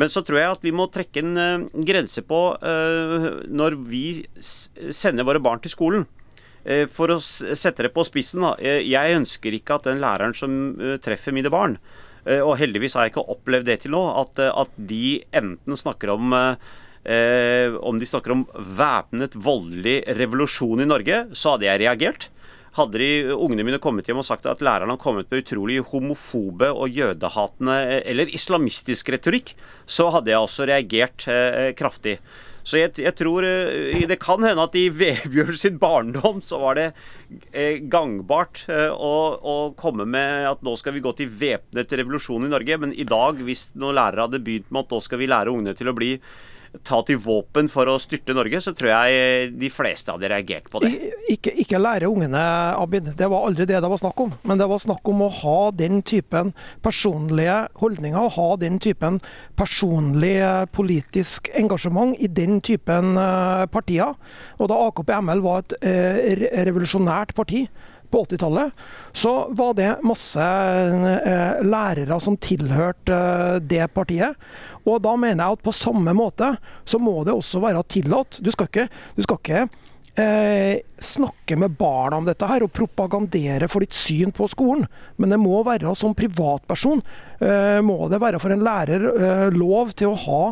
[0.00, 2.38] Men så tror jeg at vi må trekke en grense på
[3.52, 4.04] når vi
[4.40, 6.06] sender våre barn til skolen.
[6.64, 8.44] Eh, for å sette det på spissen.
[8.58, 11.78] Eh, jeg ønsker ikke at den læreren som eh, treffer mine barn,
[12.20, 16.34] og heldigvis har jeg ikke opplevd det til nå, at, at de enten snakker om
[16.36, 18.42] eh, om de snakker om
[18.76, 22.28] væpnet voldelig revolusjon i Norge, så hadde jeg reagert.
[22.78, 26.68] Hadde de ungene mine kommet hjem og sagt at læreren har kommet med utrolig homofobe
[26.70, 29.56] og jødehatende eller islamistisk retorikk,
[29.90, 32.20] så hadde jeg også reagert eh, kraftig.
[32.66, 36.78] Så jeg, jeg, tror eh, Det kan hende at i Vebjørn sin barndom så var
[36.78, 36.86] det
[37.50, 42.46] eh, gangbart eh, å, å, komme med at nå skal vi gå til væpnet revolusjon
[42.46, 42.80] i Norge.
[42.84, 45.76] Men i dag, hvis noen lærere hadde begynt med at nå skal vi lære ungene
[45.78, 46.14] til å bli
[46.86, 50.82] ta til våpen for å styrte Norge, så tror jeg de fleste hadde reagert på
[50.84, 50.92] det.
[51.32, 52.40] Ikke, ikke lære ungene,
[52.78, 53.10] Abid.
[53.18, 54.32] Det var aldri det det var snakk om.
[54.46, 56.52] Men det var snakk om å ha den typen
[56.84, 59.20] personlige holdninger, og ha den typen
[59.58, 60.36] personlig
[60.76, 64.14] politisk engasjement i den typen eh, partier.
[64.58, 67.66] Og da AKP-ML var et eh, revolusjonært parti,
[68.10, 68.72] på 80-tallet,
[69.12, 74.38] så var det masse eh, lærere som tilhørte eh, det partiet.
[74.86, 76.54] Og da mener jeg at på samme måte
[76.88, 78.40] så må det også være tillatt.
[78.42, 79.64] Du skal ikke, du skal ikke
[80.20, 84.86] eh, snakke med barna om dette her og propagandere for ditt syn på skolen.
[85.16, 87.02] Men det må være som privatperson
[87.40, 90.42] eh, må det være for en lærer eh, lov til å ha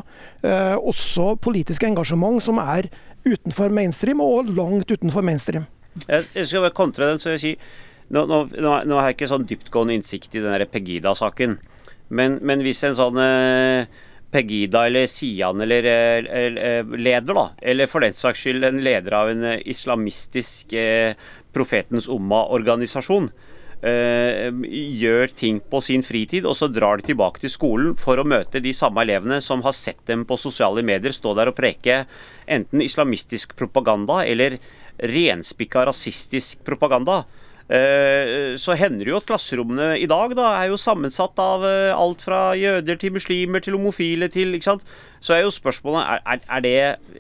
[0.42, 2.90] eh, også politisk engasjement som er
[3.28, 5.66] utenfor mainstream, og langt utenfor mainstream.
[6.06, 7.70] Jeg skal bare kontre den, så jeg sier
[8.14, 11.58] nå, nå, nå, har jeg ikke sånn dyptgående innsikt i den Pegida-saken,
[12.08, 13.98] men, men, hvis en sånn eh,
[14.32, 19.16] Pegida eller Sian eller, eh, eller, leder, da, eller for den saks skyld en leder
[19.18, 21.12] av en eh, islamistisk eh,
[21.52, 23.28] Profetens Umma-organisasjon,
[23.84, 24.48] eh,
[25.04, 28.64] gjør ting på sin fritid, og så drar de tilbake til skolen for å møte
[28.64, 32.02] de samme elevene som har sett dem på sosiale medier stå der og preke
[32.48, 34.58] enten islamistisk propaganda eller
[34.98, 37.22] renspikka rasistisk propaganda,
[37.68, 41.92] Eh, så hender det jo at klasserommene i dag da er jo sammensatt av eh,
[41.92, 44.86] alt fra jøder til muslimer til homofile til ikke sant?
[45.20, 46.72] Så er jo spørsmålet er, er, det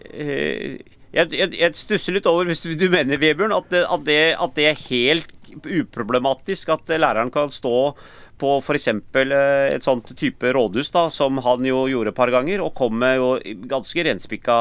[0.08, 0.78] eh,
[1.12, 4.56] jeg, jeg, jeg, stusser litt over, hvis du mener, Vebjørn, at det, at, det, at
[4.56, 7.92] det er helt uproblematisk at læreren kan stå
[8.40, 8.88] på f.eks.
[8.88, 13.18] et sånt type rådhus, da, som han jo gjorde et par ganger, og kom med
[13.18, 13.32] jo
[13.68, 14.58] ganske renspikka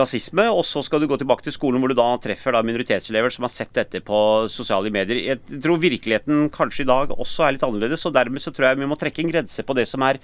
[0.00, 3.32] rasisme, og så skal du gå tilbake til skolen hvor du da treffer da minoritetselever
[3.32, 4.18] som har sett dette på
[4.52, 5.20] sosiale medier.
[5.32, 8.82] Jeg tror virkeligheten kanskje i dag også er litt annerledes, og dermed så tror jeg
[8.82, 10.20] vi må trekke en grense på det som er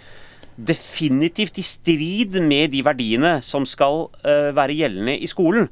[0.58, 5.68] definitivt i strid med de verdiene som skal uh, være gjeldende i skolen.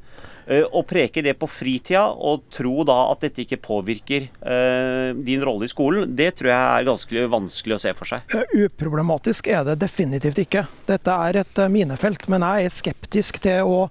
[0.46, 5.42] Uh, å preke det på fritida og tro da at dette ikke påvirker uh, din
[5.44, 8.36] rolle i skolen, det tror jeg er ganske vanskelig å se for seg.
[8.54, 10.66] Uproblematisk er det definitivt ikke.
[10.86, 13.86] Dette er et minefelt, men jeg er skeptisk til å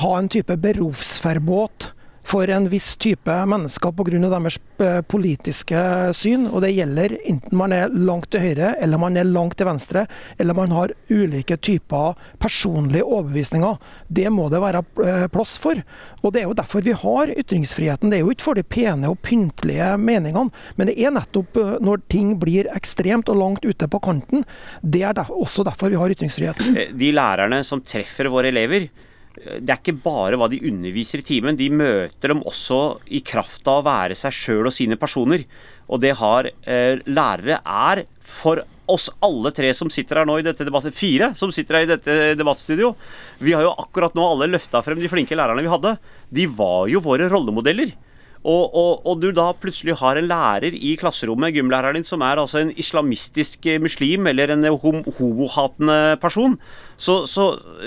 [0.00, 1.92] ha en type berufsverbåt
[2.26, 4.18] for en viss type mennesker pga.
[4.30, 5.80] deres eh, politiske
[6.16, 6.46] syn.
[6.50, 10.06] Og det gjelder enten man er langt til høyre eller man er langt til venstre,
[10.38, 13.78] eller man har ulike typer personlige overbevisninger.
[14.08, 15.80] Det må det være eh, plass for.
[16.22, 18.10] Og Det er jo derfor vi har ytringsfriheten.
[18.10, 21.76] Det er jo ikke for de pene og pyntelige meningene, men det er nettopp eh,
[21.82, 24.44] når ting blir ekstremt og langt ute på kanten.
[24.82, 26.76] Det er også derfor vi har ytringsfriheten.
[27.00, 28.88] De lærerne som treffer våre elever,
[29.36, 33.68] det er ikke bare hva de underviser i timen, de møter dem også i kraft
[33.70, 35.46] av å være seg sjøl og sine personer.
[35.90, 40.44] Og det har eh, lærere er for oss alle tre som sitter her nå i
[40.46, 42.92] dette debattet, fire som sitter her i dette debattstudio.
[43.38, 45.96] Vi har jo akkurat nå alle løfta frem de flinke lærerne vi hadde.
[46.30, 47.94] De var jo våre rollemodeller.
[48.40, 52.40] Og, og, og, du da plutselig har en lærer i klasserommet, gymlæreren din, som er
[52.40, 56.56] altså en islamistisk eh, muslim eller en hom homohatende person,
[57.00, 57.46] så, så,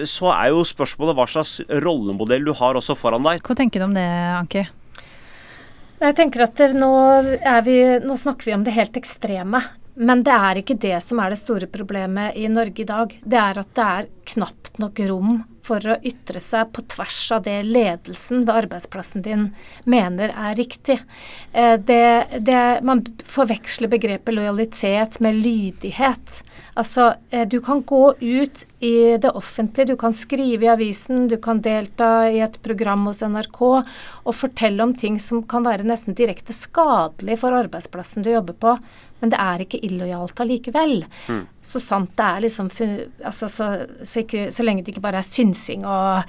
[0.09, 3.43] så, er jo spørsmålet hva slags rollemodell du har også foran deg.
[3.45, 4.07] Hva tenker du om det,
[4.39, 4.65] Anki?
[6.03, 6.91] Jeg tenker at nå,
[7.63, 9.61] vi, nå snakker vi om det helt ekstreme.
[9.93, 13.13] Men det er ikke det som er det store problemet i Norge i dag.
[13.21, 17.43] Det er at det er knapt nok rom for å ytre seg på tvers av
[17.45, 19.45] det ledelsen ved arbeidsplassen din
[19.89, 20.99] mener er riktig.
[21.51, 26.41] Eh, det, det, man forveksler begrepet lojalitet med lydighet.
[26.79, 31.37] Altså, eh, du kan gå ut i det offentlige, du kan skrive i avisen, du
[31.41, 36.17] kan delta i et program hos NRK og fortelle om ting som kan være nesten
[36.17, 38.77] direkte skadelig for arbeidsplassen du jobber på
[39.23, 41.05] men det er ikke illojalt allikevel.
[41.31, 41.45] Mm.
[41.63, 43.67] Så sant det er liksom altså, så,
[44.03, 46.23] så, ikke, så, lenge det ikke bare er synsing og,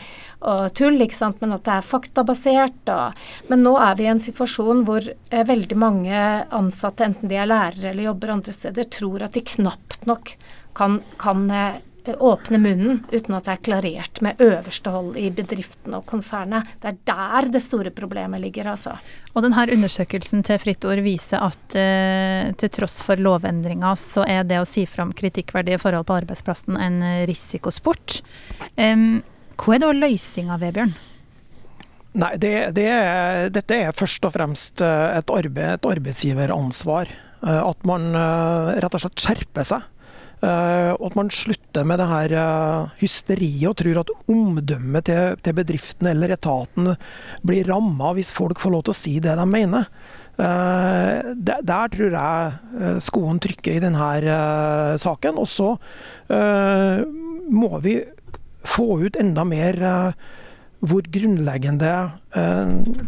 [0.44, 2.92] og tull, men at det er faktabasert.
[2.92, 6.20] Og, men nå er vi i en situasjon hvor eh, veldig mange
[6.54, 10.36] ansatte, enten de er lærere eller jobber andre steder, tror at de knapt nok
[10.74, 11.80] kan, kan eh,
[12.12, 16.68] åpne munnen uten at det er klarert med øverste hold i bedriften og konsernet.
[16.82, 18.96] Det er der det store problemet ligger, altså.
[19.32, 24.44] Og denne undersøkelsen til Fritt Ord viser at eh, til tross for lovendringa, så er
[24.48, 28.20] det å si fram kritikkverdige forhold på arbeidsplassen en risikosport.
[28.76, 29.08] Eh,
[29.54, 30.94] hva er da løsninga, Vebjørn?
[32.14, 37.16] Nei, det, det er, Dette er først og fremst eh, et, arbeid, et arbeidsgiveransvar.
[37.44, 39.90] Eh, at man rett og slett skjerper seg
[40.44, 45.56] og at man slutter med det her uh, hysteriet og tror at omdømmet til, til,
[45.56, 46.92] bedriften eller etaten
[47.46, 49.88] blir ramma hvis folk får lov til å si det de mener.
[50.34, 54.38] Uh, der, der, tror jeg skoen trykker i denne
[55.00, 55.38] saken.
[55.38, 55.74] Og så
[57.54, 57.98] må vi
[58.64, 59.78] få ut enda mer
[60.84, 61.92] hvor grunnleggende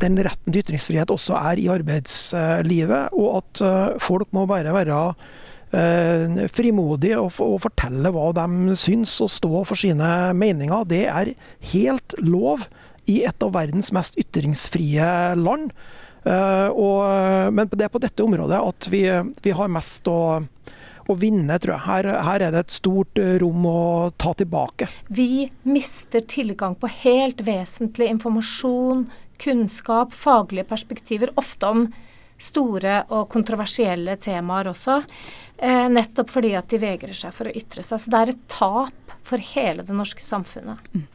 [0.00, 3.64] den retten til ytringsfrihet også er i arbeidslivet, og at
[4.04, 5.00] folk må bare være
[5.76, 10.88] eh, frimodig og, og, fortelle hva de syns, og stå for sine meninger.
[10.88, 11.34] Det er
[11.72, 12.66] helt lov
[13.06, 15.70] i et av verdens mest ytringsfrie land.
[16.26, 19.06] Eh, og, men det er på dette området at vi,
[19.44, 20.20] vi har mest å
[21.06, 21.84] å vinne, tror jeg.
[21.86, 23.82] Her, her, er det et stort rom å
[24.18, 24.88] ta tilbake.
[25.06, 29.04] Vi mister tilgang på helt vesentlig informasjon,
[29.42, 31.86] kunnskap, faglige perspektiver, ofte om
[32.38, 35.00] store og kontroversielle temaer også.
[35.58, 38.00] Eh, nettopp fordi at de vegrer seg for å ytre seg.
[38.00, 40.90] Så det er et tap for hele det norske samfunnet.
[40.94, 41.06] Mm.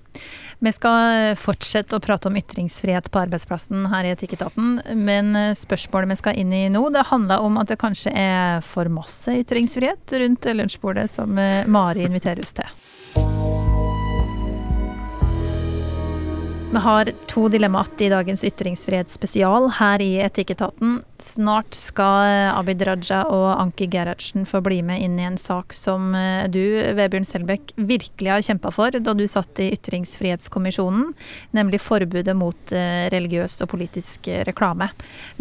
[0.61, 6.17] Vi skal fortsette å prate om ytringsfrihet på arbeidsplassen her i Etikketaten, men spørsmålet vi
[6.19, 10.45] skal inn i nå, det handler om at det kanskje er for masse ytringsfrihet rundt
[10.53, 12.69] lunsjbordet, som Mari inviteres til.
[16.71, 21.01] Vi har to dilemmaer i dagens ytringsfrihetsspesial her i Etikketaten.
[21.19, 26.15] Snart skal Abid Raja og Anki Gerhardsen få bli med inn i en sak som
[26.15, 26.61] eh, du,
[26.95, 31.11] Vebjørn Selbekk, virkelig har kjempa for da du satt i Ytringsfrihetskommisjonen,
[31.59, 34.87] nemlig forbudet mot eh, religiøs og politisk reklame.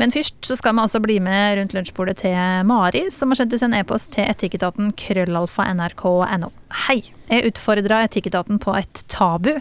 [0.02, 3.54] Men først så skal vi altså bli med rundt lunsjbordet til Mari, som har sendt
[3.54, 6.50] oss en e-post til etikketaten krøllalfa nrk.no.
[6.88, 7.00] Hei!
[7.30, 9.52] Jeg utfordra Etikketaten på et tabu.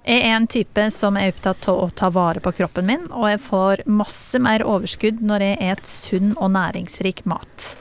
[0.00, 3.26] Jeg er en type som er opptatt av å ta vare på kroppen min, og
[3.28, 7.74] jeg får masse mer overskudd når jeg et sunn og næringsrik mat.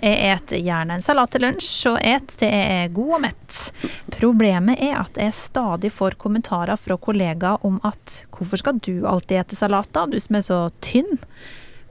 [0.00, 3.60] Jeg et gjerne en salat til lunsj, og et til jeg er god og mett.
[4.16, 9.42] Problemet er at jeg stadig får kommentarer fra kollegaer om at hvorfor skal du alltid
[9.42, 11.20] ete salat, da, du som er så tynn?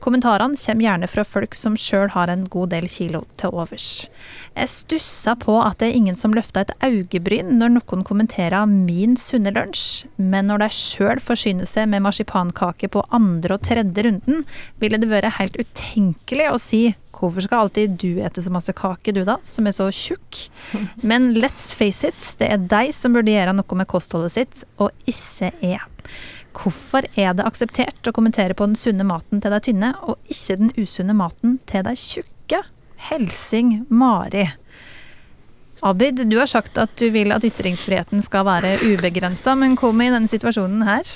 [0.06, 4.06] Kommentarene kommer gjerne fra folk som sjøl har en god del kilo til overs.
[4.53, 9.16] Jeg stussa på at det er ingen som løfter et øyebryn når noen kommenterer min
[9.18, 14.45] sunne lunsj, men når de sjøl forsyner seg med marsipankake på andre og tredje runden,
[14.78, 16.84] ville det vært helt utenkelig å si
[17.16, 20.49] Hvorfor skal alltid du ete så masse kake, du da, som er så tjukk?
[21.10, 24.91] Men let's face it, det er deg som burde gjøre noe med kostholdet sitt, og
[25.08, 25.80] ikke jeg.
[26.56, 30.60] Hvorfor er det akseptert å kommentere på den sunne maten til de tynne, og ikke
[30.62, 32.62] den usunne maten til de tjukke?
[33.10, 34.47] Helsing Mari.
[35.86, 40.10] Abid, du har sagt at du vil at ytringsfriheten skal være ubegrensa, men kom i
[40.10, 41.12] denne situasjonen her?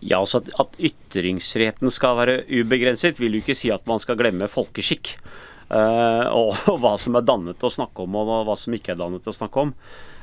[0.00, 4.48] Ja, altså at, ytringsfriheten skal være ubegrenset, vil jo ikke si at man skal glemme
[4.50, 5.12] folkeskikk.
[5.70, 9.02] Uh, og, og, hva som er dannet å snakke om, og hva som ikke er
[9.02, 9.74] dannet å snakke om.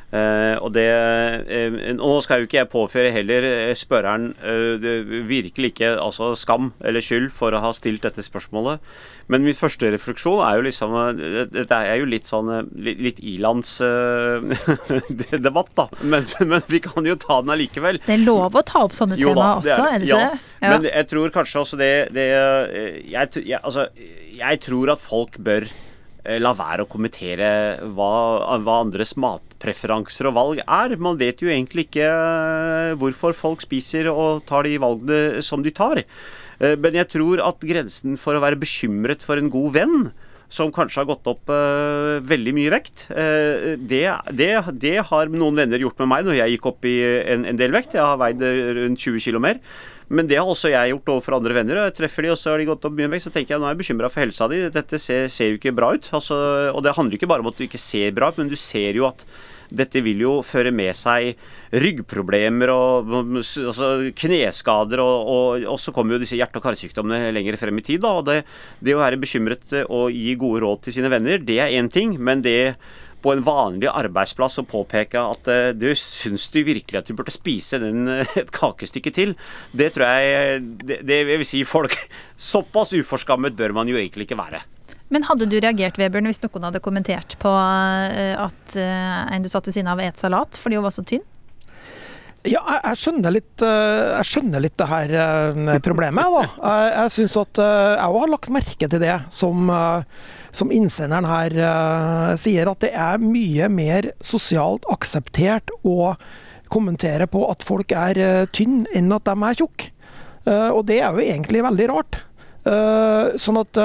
[0.08, 4.32] Uh, og det uh, Nå skal jo ikke jeg påføre heller eh, spørreren
[5.28, 8.80] virkelig ikke altså skam eller skyld for å ha stilt dette spørsmålet.
[9.28, 10.96] Men min første refleksjon er jo liksom
[11.52, 15.88] Dette er jo litt sånn litt, litt ilandsdebatt, da.
[16.00, 18.00] Men, men, vi kan jo ta den allikevel.
[18.06, 20.40] Det er lov å ta opp sånne temaer også, er det ikke ja, det?
[20.62, 20.70] Ja.
[20.72, 23.92] Men jeg tror kanskje også det, det jeg, jeg, altså,
[24.40, 25.87] jeg tror at folk bør Eh,
[26.42, 27.50] la være å kommentere
[27.96, 28.12] hva,
[28.60, 30.96] hva, andres matpreferanser og valg er.
[31.00, 35.72] Man vet jo egentlig ikke eh, hvorfor folk spiser og tar de valgene som de
[35.72, 36.04] tar.
[36.04, 40.00] Eh, men jeg tror at grensen for å være bekymret for en god venn
[40.52, 43.02] som kanskje har gått opp uh, veldig mye vekt.
[43.12, 46.94] Uh, det, det, det, har noen venner gjort med meg når jeg gikk opp i
[47.04, 47.98] en, en del vekt.
[47.98, 48.46] Jeg har veid
[48.80, 49.60] rundt 20 kg mer.
[50.08, 51.82] Men det har også jeg gjort overfor andre venner.
[51.88, 53.26] Jeg treffer de, og så har de gått opp mye vekk.
[53.26, 54.62] Så tenker jeg nå er jeg bekymra for helsa di.
[54.72, 56.08] Dette ser, ser, jo ikke bra ut.
[56.16, 56.38] Altså,
[56.72, 58.96] og det handler ikke bare om at du ikke ser bra ut, men du ser
[58.96, 59.28] jo at
[59.68, 61.34] dette vil jo føre med seg
[61.76, 63.10] ryggproblemer og
[63.42, 67.84] altså, kneskader, og, og, og, så kommer jo disse hjerte- og karsykdommene lenger frem i
[67.84, 68.00] tid.
[68.06, 68.38] Da, og det,
[68.80, 72.16] det å være bekymret og gi gode råd til sine venner, det er én ting.
[72.16, 72.78] men det
[73.28, 77.34] på en vanlig arbeidsplass og påpeke at uh, du syns du virkelig at du burde
[77.36, 79.36] spise den, uh, et kakestykke til,
[79.76, 81.98] det tror jeg det, det vil si folk
[82.48, 84.62] Såpass uforskammet bør man jo egentlig ikke være.
[85.12, 89.68] Men hadde du reagert, Webern, hvis noen hadde kommentert på uh, at en du satt
[89.68, 91.26] ved siden av, et salat fordi hun var så tynn?
[92.48, 95.14] Ja, jeg, jeg, skjønner litt, jeg skjønner litt det her
[95.84, 96.44] problemet, da.
[96.68, 99.72] Jeg, jeg syns at jeg òg har lagt merke til det som
[100.58, 101.54] som innsenderen her
[102.40, 106.14] sier, at det er mye mer sosialt akseptert å
[106.72, 109.92] kommentere på at folk er tynne, enn at de er tjukke.
[110.48, 112.20] Og det er jo egentlig veldig rart.
[113.44, 113.82] sånn at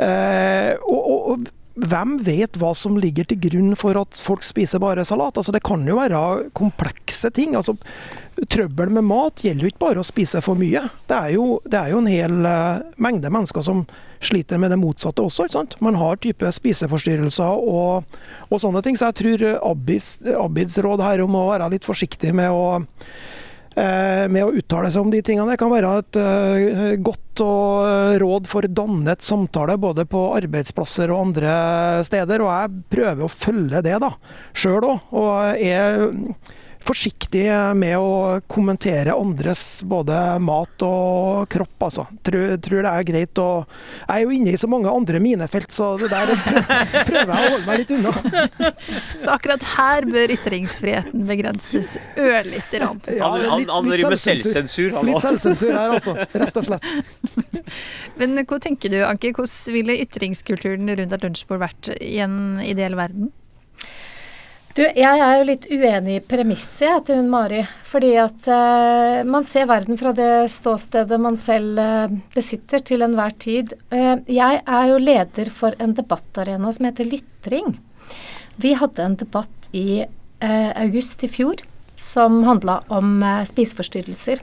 [0.00, 1.48] og, og,
[1.80, 5.38] hvem vet hva som ligger til grunn for at folk spiser bare salat?
[5.38, 7.56] Altså, det kan jo være komplekse ting.
[7.58, 7.76] Altså,
[8.50, 10.84] trøbbel med mat gjelder jo ikke bare å spise for mye.
[11.10, 12.38] Det er jo, det er jo en hel
[13.00, 13.84] mengde mennesker som
[14.20, 15.48] sliter med det motsatte også.
[15.48, 15.76] ikke sant?
[15.80, 18.18] Man har type spiseforstyrrelser og,
[18.48, 18.98] og sånne ting.
[19.00, 22.82] Så jeg tror Abids, Abids, råd her om å være litt forsiktig med å
[23.76, 25.52] med å uttale seg om de tingene.
[25.52, 31.28] Det kan være et uh, godt og råd for dannet samtale både på arbeidsplasser og
[31.28, 31.52] andre
[32.06, 32.42] steder.
[32.42, 34.10] Og jeg prøver å følge det da,
[34.58, 35.12] sjøl òg.
[35.14, 36.10] Og er
[36.84, 37.44] forsiktig
[37.76, 42.06] med å kommentere andres både mat og kropp, altså.
[42.26, 43.48] Tror, tror det er greit å
[44.06, 46.32] Jeg er jo inne i så mange andre minefelt, så det der
[47.08, 48.70] prøver jeg å holde meg litt unna.
[49.20, 53.00] Så akkurat her bør ytringsfriheten begrenses ørlite grann.
[53.12, 54.96] Ja, litt, han driver med selvsensur.
[55.06, 56.16] Litt selvsensur her, altså.
[56.42, 57.74] Rett og slett.
[58.20, 62.96] Men hva tenker du, Anki, hvordan ville ytringskulturen rundt et lunsjbord vært i en ideell
[62.98, 63.30] verden?
[64.70, 67.64] Du, jeg er jo litt uenig i premisset til hun Mari.
[67.90, 73.34] Fordi at eh, man ser verden fra det ståstedet man selv eh, besitter til enhver
[73.42, 73.74] tid.
[73.90, 77.74] Eh, jeg er jo leder for en debattarena som heter Lytring.
[78.62, 80.04] Vi hadde en debatt i
[80.40, 81.60] august i fjor
[82.00, 84.40] som handla om eh, spiseforstyrrelser.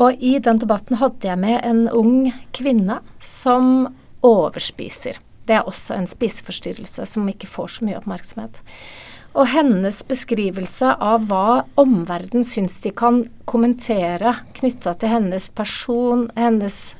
[0.00, 3.90] Og i den debatten hadde jeg med en ung kvinne som
[4.24, 5.20] overspiser.
[5.44, 8.62] Det er også en spiseforstyrrelse som ikke får så mye oppmerksomhet.
[9.34, 16.94] Og hennes beskrivelse av hva omverdenen syns de kan kommentere knytta til hennes person, hennes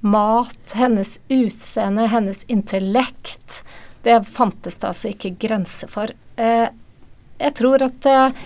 [0.00, 3.62] mat, hennes utseende, hennes intellekt,
[4.02, 6.10] det fantes det altså ikke grenser for.
[6.40, 6.68] Eh,
[7.40, 8.40] jeg tror at eh,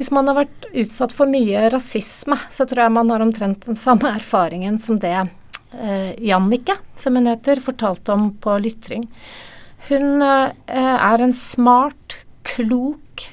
[0.00, 3.78] hvis man har vært utsatt for mye rasisme, så tror jeg man har omtrent den
[3.78, 9.06] samme erfaringen som det eh, Jannicke, som hun heter, fortalte om på lytring.
[9.88, 11.99] Hun eh, er en smart,
[12.50, 13.30] klok,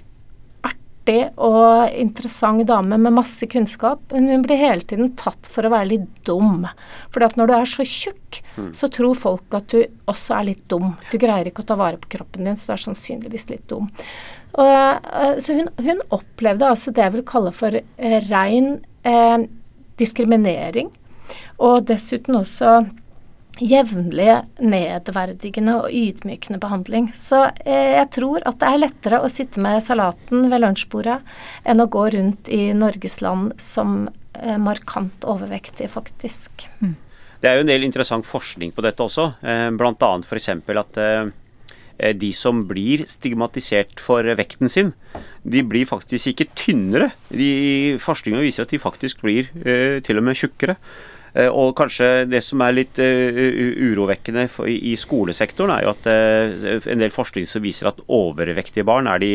[0.68, 4.02] artig og interessant dame med masse kunnskap.
[4.12, 6.68] Men hun blir hele tiden tatt for å være litt dum.
[7.14, 8.74] For når du er så tjukk, mm.
[8.76, 10.96] så tror folk at du også er litt dum.
[11.12, 13.90] Du greier ikke å ta vare på kroppen din, så du er sannsynligvis litt dum.
[14.58, 19.44] Og, eh, så hun, hun, opplevde altså det jeg vil kalle for eh, rein eh,
[20.00, 20.90] diskriminering.
[21.64, 22.80] Og dessuten også
[23.64, 27.10] jevnlig nedverdigende og ydmykende behandling.
[27.18, 31.20] Så eh, jeg tror at det er lettere å sitte med salaten ved lunsjbordet
[31.68, 36.68] enn å gå rundt i Norges land som eh, markant overvektig, faktisk.
[36.84, 36.96] Mm.
[37.42, 40.14] Det er jo en del interessant forskning på dette også, eh, bl.a.
[40.26, 40.50] f.eks.
[40.54, 44.94] at eh, de som blir stigmatisert for vekten sin,
[45.44, 47.12] de blir faktisk ikke tynnere.
[47.30, 50.78] De, forskningen viser at de faktisk blir eh, til og med tjukkere.
[51.38, 53.42] Eh, og kanskje det som er litt uh,
[53.92, 59.10] urovekkende i skolesektoren, er jo at uh, en del forskning som viser at overvektige barn
[59.12, 59.34] er de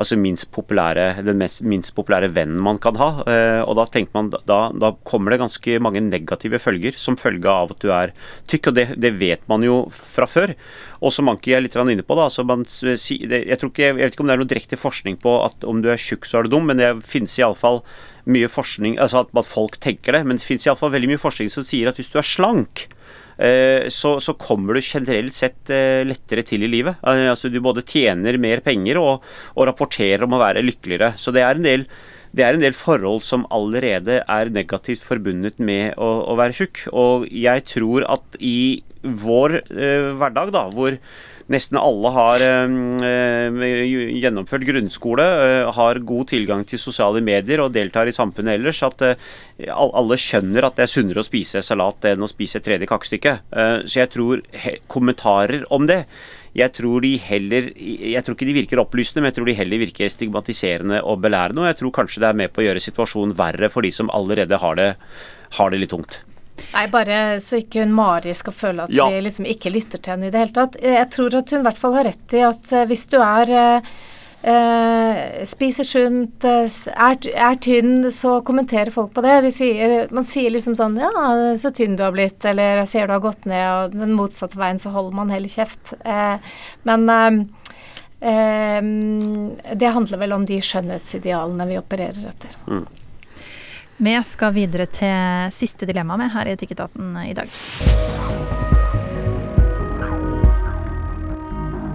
[0.00, 3.10] altså minst populære, den mest, minst populære vennen man kan ha.
[3.26, 7.50] Uh, og da tenker man, da, da, kommer det ganske mange negative følger som følge
[7.50, 8.14] av at du er
[8.50, 10.54] tykk, og det, det vet man jo fra før.
[11.02, 14.30] Og som Anki er litt inne på, da, man, jeg, ikke, jeg vet ikke om
[14.30, 16.68] det er noe direkte forskning på at om du er tjukk, så er du dum,
[16.70, 17.82] men det finnes iallfall
[18.30, 21.66] mye forskning altså at, folk tenker det, men det finnes iallfall veldig mye forskning som
[21.66, 23.01] sier at hvis du er slank, eh,
[23.90, 27.00] så, så, kommer du generelt sett eh, lettere til i livet.
[27.02, 29.26] Eh, altså Du både tjener mer penger og,
[29.56, 31.14] og rapporterer om å være lykkeligere.
[31.18, 31.86] Så det er en del
[32.32, 36.86] det er en del forhold som allerede er negativt forbundet med å, å være tjukk.
[36.96, 40.96] Og jeg tror at i vår eh, hverdag, da, hvor
[41.50, 43.62] nesten alle har eh,
[44.22, 49.06] gjennomført grunnskole, eh, har god tilgang til sosiale medier og deltar i samfunnet ellers, at
[49.06, 49.16] eh,
[49.72, 53.34] alle skjønner at det er sunnere å spise salat enn å spise et tredje kakestykke.
[53.86, 54.42] Så jeg tror
[54.90, 56.04] kommentarer om det
[56.52, 59.80] jeg tror, de heller, jeg tror ikke de virker opplysende, men jeg tror de heller
[59.80, 61.62] virker stigmatiserende og belærende.
[61.64, 64.12] Og jeg tror kanskje det er med på å gjøre situasjonen verre for de som
[64.12, 64.90] allerede har det,
[65.56, 66.20] har det litt tungt.
[66.72, 69.08] Nei, bare så ikke hun Mari skal føle at ja.
[69.12, 70.80] vi liksom ikke lytter til henne i det hele tatt.
[70.80, 73.54] Jeg tror at hun i hvert fall har rett i at eh, hvis du er
[74.42, 79.36] Uh, spiser sunt, er, er, tynn, så kommenterer folk på det.
[79.44, 81.12] De sier, man sier liksom sånn Ja,
[81.62, 84.58] så tynn du har blitt, eller jeg ser du har gått ned, og den motsatte
[84.58, 85.94] veien så holder man heller kjeft.
[86.02, 86.42] Uh,
[86.90, 87.38] men uh,
[89.78, 92.58] det handler vel om de skjønnhetsidealene vi opererer etter.
[92.66, 92.82] Mm.
[94.02, 97.52] Vi skal videre til siste dilemma med her i Etikketaten i dag.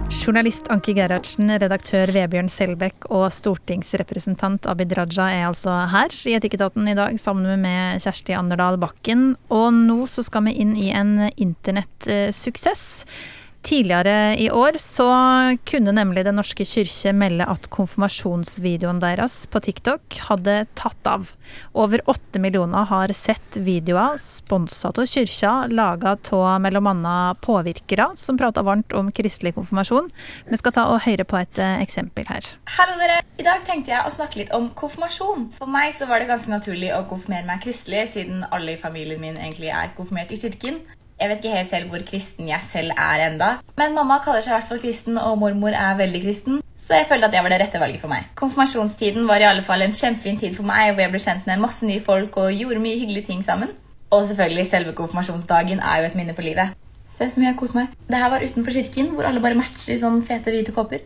[0.08, 6.88] Journalist Anki Gerhardsen, redaktør Vebjørn Selbekk og stortingsrepresentant Abid Raja er altså her i Etikketaten
[6.88, 9.34] i dag sammen med Kjersti Anderdal Bakken.
[9.52, 13.04] Og nå så skal vi inn i en internettsuksess.
[13.68, 15.06] Tidligere i år så
[15.68, 21.28] kunne nemlig Den norske kyrkje melde at konfirmasjonsvideoen deres på TikTok hadde tatt av.
[21.76, 27.16] Over åtte millioner har sett videoer sponsa av kyrkja, laga av bl.a.
[27.44, 30.08] påvirkere som prater varmt om kristelig konfirmasjon.
[30.48, 32.48] Vi skal ta og høre på et eh, eksempel her.
[32.78, 33.20] Hallo dere!
[33.38, 35.50] I dag tenkte jeg å snakke litt om konfirmasjon.
[35.58, 39.20] For meg så var det ganske naturlig å konfirmere meg kristelig, siden alle i familien
[39.20, 40.80] min egentlig er konfirmert i kirken.
[41.18, 43.48] Jeg vet ikke helt selv hvor kristen jeg selv er enda.
[43.80, 46.60] Men mamma kaller seg i hvert fall kristen, og mormor er veldig kristen.
[46.78, 48.28] Så jeg følte at det var det rette valget for meg.
[48.38, 51.64] Konfirmasjonstiden var i alle fall en kjempefin tid for meg, hvor jeg ble kjent med
[51.64, 53.74] masse nye folk og gjorde mye hyggelige ting sammen.
[54.14, 56.78] Og selvfølgelig, selve konfirmasjonsdagen er jo et minne på livet.
[57.10, 57.98] Se så mye jeg koser meg.
[58.06, 61.02] Det her var utenfor kirken, hvor alle bare matcher i sånn fete, hvite kopper.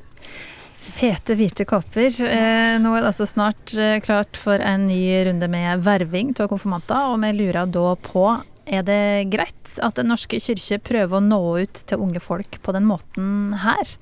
[0.82, 2.12] Fete, hvite kopper.
[2.28, 5.00] Eh, nå er det altså snart eh, klart for en ny
[5.30, 8.26] runde med verving av konfirmanter, og vi lurer da på
[8.72, 12.74] er det greit at Den norske kirke prøver å nå ut til unge folk på
[12.76, 13.96] den måten her?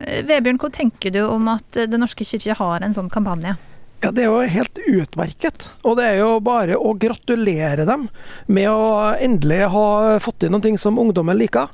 [0.00, 3.56] Eh, Vebjørn, hva tenker du om at Den norske kirke har en sånn kampanje?
[4.04, 5.70] Ja, Det er jo helt utmerket.
[5.80, 8.10] Og det er jo bare å gratulere dem
[8.52, 11.72] med å endelig ha fått inn noen ting som ungdommen liker.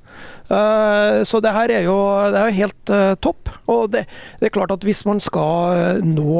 [0.50, 1.96] Uh, så det her er jo,
[2.30, 3.50] er helt uh, topp.
[3.66, 4.04] Og det,
[4.38, 6.36] det, er klart at hvis man skal nå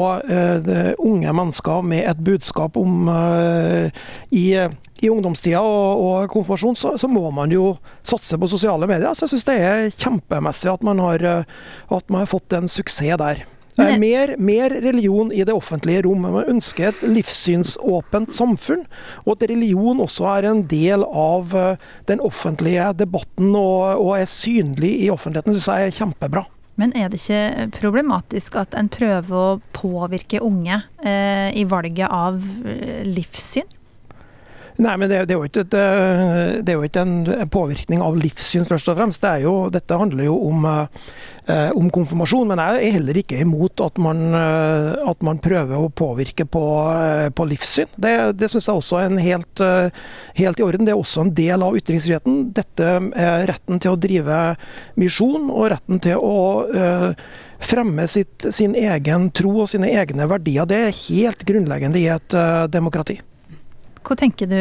[0.95, 3.11] unge mennesker med et budskap om
[4.31, 4.45] i,
[5.01, 7.75] i ungdomstida og, og konfirmasjon, så, så, må man jo
[8.07, 9.15] satse på sosiale medier.
[9.17, 13.17] Så jeg syns det er kjempemessig at man, har, at man har fått en suksess
[13.21, 13.45] der.
[13.77, 16.25] Men, mer, mer, religion i det offentlige rom.
[16.25, 18.85] Man ønsker et livssynsåpent samfunn,
[19.25, 24.29] og at religion også er en del av eh, den offentlige debatten og, og er
[24.29, 26.45] synlig i offentligheten, syns jeg er kjempebra.
[26.79, 32.41] Men er det ikke problematisk at en prøver å påvirke unge eh, i valget av
[32.65, 33.67] eh, livssyn?
[34.81, 35.73] Nei, men det, det, er et,
[36.65, 39.21] det, er jo ikke, en påvirkning av livssyn, først og fremst.
[39.21, 42.49] Det jo, dette handler jo om, eh, om, konfirmasjon.
[42.49, 46.65] Men jeg er heller ikke imot at man, eh, at man prøver å påvirke på,
[46.95, 47.93] eh, på livssyn.
[47.93, 49.93] Det, det syns jeg også er helt, eh,
[50.41, 50.89] helt, i orden.
[50.89, 52.43] Det er også en del av ytringsfriheten.
[52.57, 54.43] Dette er retten til å drive
[54.97, 56.37] misjon, og retten til å
[56.73, 57.09] eh,
[57.61, 60.65] fremme sitt, sin egen tro og sine egne verdier.
[60.65, 62.41] Det er helt grunnleggende i et
[62.73, 63.21] demokrati.
[64.01, 64.57] Hva tenker du,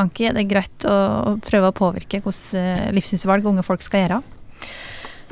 [0.00, 0.26] Anki?
[0.28, 4.22] Er det greit å prøve å påvirke hvilke eh, livssynsvalg unge folk skal gjøre?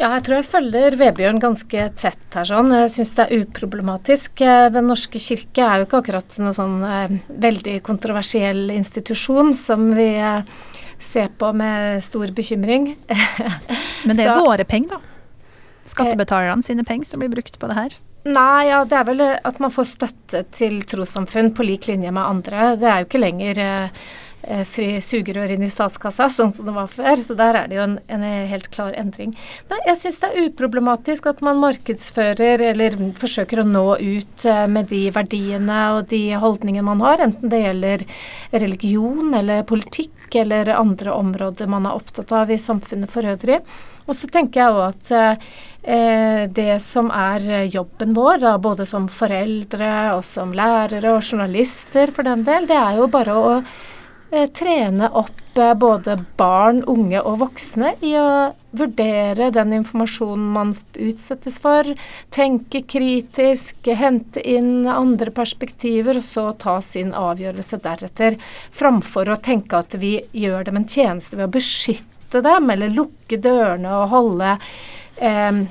[0.00, 2.46] Ja, jeg tror jeg følger Vebjørn ganske tett her.
[2.48, 2.72] sånn.
[2.72, 4.40] Jeg syns det er uproblematisk.
[4.40, 9.90] Eh, Den norske kirke er jo ikke akkurat noen sånn eh, veldig kontroversiell institusjon som
[9.98, 10.40] vi eh,
[10.96, 12.94] ser på med stor bekymring.
[14.08, 15.44] Men det er Så, våre penger, da.
[15.90, 18.00] Skattebetalerne sine penger som blir brukt på det her.
[18.28, 22.20] Nei, ja, det er vel at man får støtte til trossamfunn på lik linje med
[22.20, 22.74] andre.
[22.76, 24.10] Det er jo ikke lenger eh, eh,
[24.68, 27.20] fri sugerør inn i statskassa, sånn som det var før.
[27.20, 29.34] Så der er det jo en, en helt klar endring.
[29.70, 34.64] Nei, jeg syns det er uproblematisk at man markedsfører eller forsøker å nå ut eh,
[34.70, 38.06] med de verdiene og de holdningene man har, enten det gjelder
[38.52, 43.60] religion eller politikk eller andre områder man er opptatt av i samfunnet for øvrig.
[44.08, 49.06] Og så tenker jeg òg at eh, det som er jobben vår, da, både som
[49.12, 53.78] foreldre og som lærere og journalister for den del, det er jo bare å eh,
[54.30, 61.58] trene opp eh, både barn, unge og voksne i å vurdere den informasjonen man utsettes
[61.62, 61.88] for,
[62.30, 68.38] tenke kritisk, hente inn andre perspektiver, og så ta sin avgjørelse deretter,
[68.70, 73.40] framfor å tenke at vi gjør dem en tjeneste ved å beskytte dem, eller lukke
[73.42, 74.56] dørene og holde
[75.18, 75.64] eh,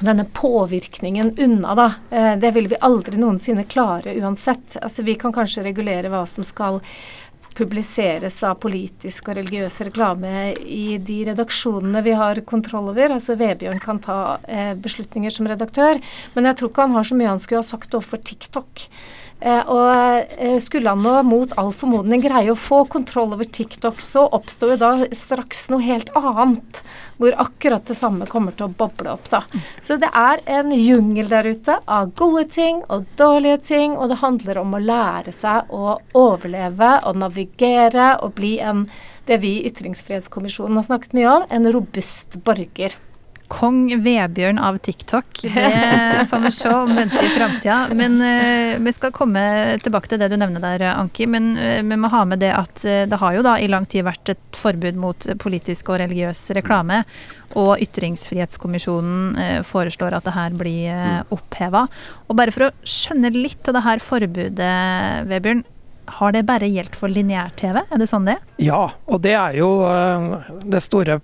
[0.00, 1.92] denne påvirkningen unna, da.
[2.10, 4.76] Eh, det vil vi aldri noensinne klare uansett.
[4.82, 6.78] Altså, vi kan kanskje regulere hva som skal
[7.56, 13.14] publiseres av politisk og religiøs reklame i de redaksjonene vi har kontroll over.
[13.14, 14.18] Altså Vebjørn kan ta
[14.48, 16.00] eh, beslutninger som redaktør,
[16.34, 18.88] men jeg tror ikke han har så mye han skulle ha sagt overfor TikTok.
[19.40, 24.00] Eh, og eh, skulle han nå mot all formodning greie å få kontroll over TikTok,
[24.02, 26.82] så oppstår jo da straks noe helt annet,
[27.18, 29.30] hvor akkurat det samme kommer til å boble opp.
[29.30, 29.44] da.
[29.82, 34.22] Så det er en jungel der ute av gode ting og dårlige ting, og det
[34.24, 38.88] handler om å lære seg å overleve og navigere og bli en
[39.28, 42.96] det vi i Ytringsfrihetskommisjonen har snakket mye om, en robust borger.
[43.48, 45.40] Kong Vebjørn av TikTok.
[45.42, 47.78] Det får vi se om venter i framtida.
[47.96, 49.42] Men uh, vi skal komme
[49.82, 51.26] tilbake til det du nevner der, Anki.
[51.30, 53.88] Men uh, vi må ha med det at uh, det har jo da i lang
[53.88, 57.00] tid vært et forbud mot politisk og religiøs reklame.
[57.56, 61.86] Og Ytringsfrihetskommisjonen foreslår at det her blir uh, oppheva.
[62.28, 64.76] Og bare for å skjønne litt av det her forbudet,
[65.32, 65.64] Vebjørn.
[66.18, 67.82] Har det bare gjeldt for lineær-TV?
[67.84, 69.68] Er det sånn det Ja, og det er jo
[70.64, 71.18] det store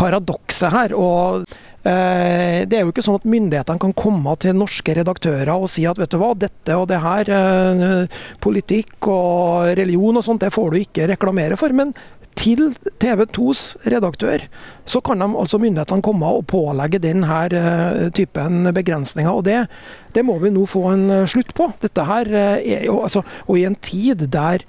[0.00, 0.94] paradokset her.
[0.96, 1.44] og
[1.84, 5.86] eh, det er jo ikke sånn at myndighetene kan komme til norske redaktører og si
[5.88, 10.54] at vet du hva, dette og det her, eh, politikk og religion og sånt, det
[10.54, 11.74] får du ikke reklamere for.
[11.76, 11.94] Men
[12.40, 12.70] til
[13.02, 14.46] TV 2s redaktør
[14.88, 19.28] så kan de, altså myndighetene komme og pålegge denne uh, typen begrensninger.
[19.28, 19.66] og det,
[20.14, 21.68] det, må vi nå få en slutt på.
[21.82, 24.64] Dette her er jo, altså, Og i en tid der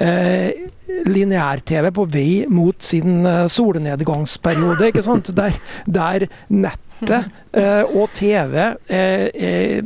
[0.00, 0.68] eh,
[1.08, 4.90] lineær-TV på vei mot sin eh, solnedgangsperiode.
[4.90, 5.32] ikke sant?
[5.36, 9.82] Der, der nettet eh, og TV eh, eh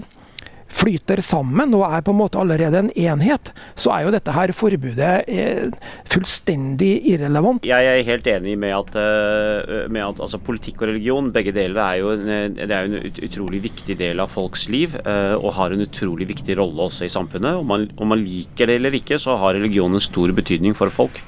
[0.86, 4.52] flyter sammen og er på en måte allerede en enhet, så er jo dette her
[4.54, 5.72] forbudet eh,
[6.06, 7.66] fullstendig irrelevant.
[7.66, 11.80] Jeg er helt enig med at, eh, med at altså, politikk og religion, begge deler,
[11.82, 14.94] er jo en, det er en utrolig viktig del av folks liv.
[15.02, 17.58] Eh, og har en utrolig viktig rolle også i samfunnet.
[17.58, 20.92] Om man, om man liker det eller ikke, så har religion en stor betydning for
[20.92, 21.18] folk.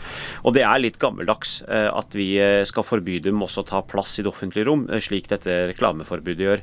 [0.47, 2.29] Og det er litt gammeldags at vi
[2.69, 6.63] skal forby dem også å ta plass i det offentlige rom, slik dette reklameforbudet gjør.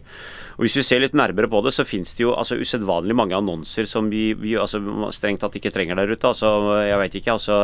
[0.56, 3.38] Og Hvis vi ser litt nærmere på det, så finnes det jo altså usedvanlig mange
[3.38, 4.82] annonser som vi, vi altså,
[5.16, 6.28] strengt tatt ikke trenger der ute.
[6.28, 6.50] Altså,
[6.86, 7.38] jeg vet ikke.
[7.38, 7.62] altså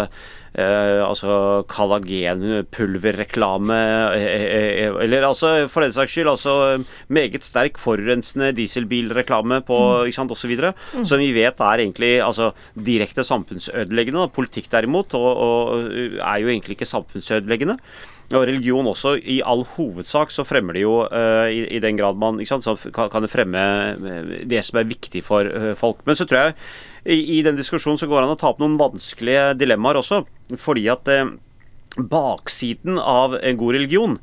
[0.52, 3.78] Eh, altså kollagenpulverreklame
[4.18, 10.12] eh, eh, Eller altså, for den saks skyld, altså meget sterk forurensende dieselbilreklame på mm.
[10.12, 10.52] ikke sant, osv.
[10.52, 11.08] Mm.
[11.08, 14.28] Som vi vet er egentlig altså, direkte samfunnsødeleggende.
[14.36, 15.88] Politikk derimot og, og
[16.20, 17.80] er jo egentlig ikke samfunnsødeleggende.
[18.32, 22.20] Og religion også, i all hovedsak så fremmer det jo, uh, i, i, den grad
[22.20, 26.04] man sant, så kan, det fremme eh, det som er viktig for uh, folk.
[26.08, 26.56] Men så tror jeg
[27.12, 30.24] i, i den diskusjonen så går det an å ta opp noen vanskelige dilemmaer også.
[30.62, 31.34] Fordi at uh,
[31.98, 34.18] baksiden av en god religion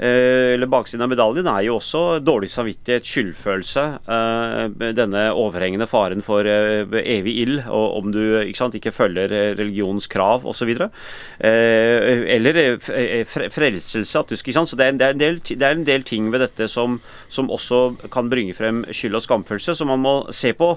[0.00, 3.82] eller baksiden av medaljen er jo også dårlig samvittighet, skyldfølelse.
[4.08, 9.34] Eh, denne overhengende faren for eh, evig ild, og om du ikke, sant, ikke følger
[9.58, 10.72] religionens krav osv.
[11.44, 14.22] Eller frelselse.
[14.22, 14.72] At du, ikke sant?
[14.72, 16.96] Så det er, en del, det er en del ting ved dette som,
[17.28, 20.74] som også kan bringe frem skyld og skamfølelse, som man må se på.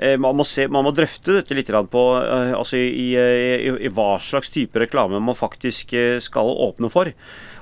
[0.00, 4.48] Man må, se, man må, drøfte dette litt på altså i, i, i, hva slags
[4.54, 5.92] type reklame man faktisk
[6.22, 7.10] skal åpne for.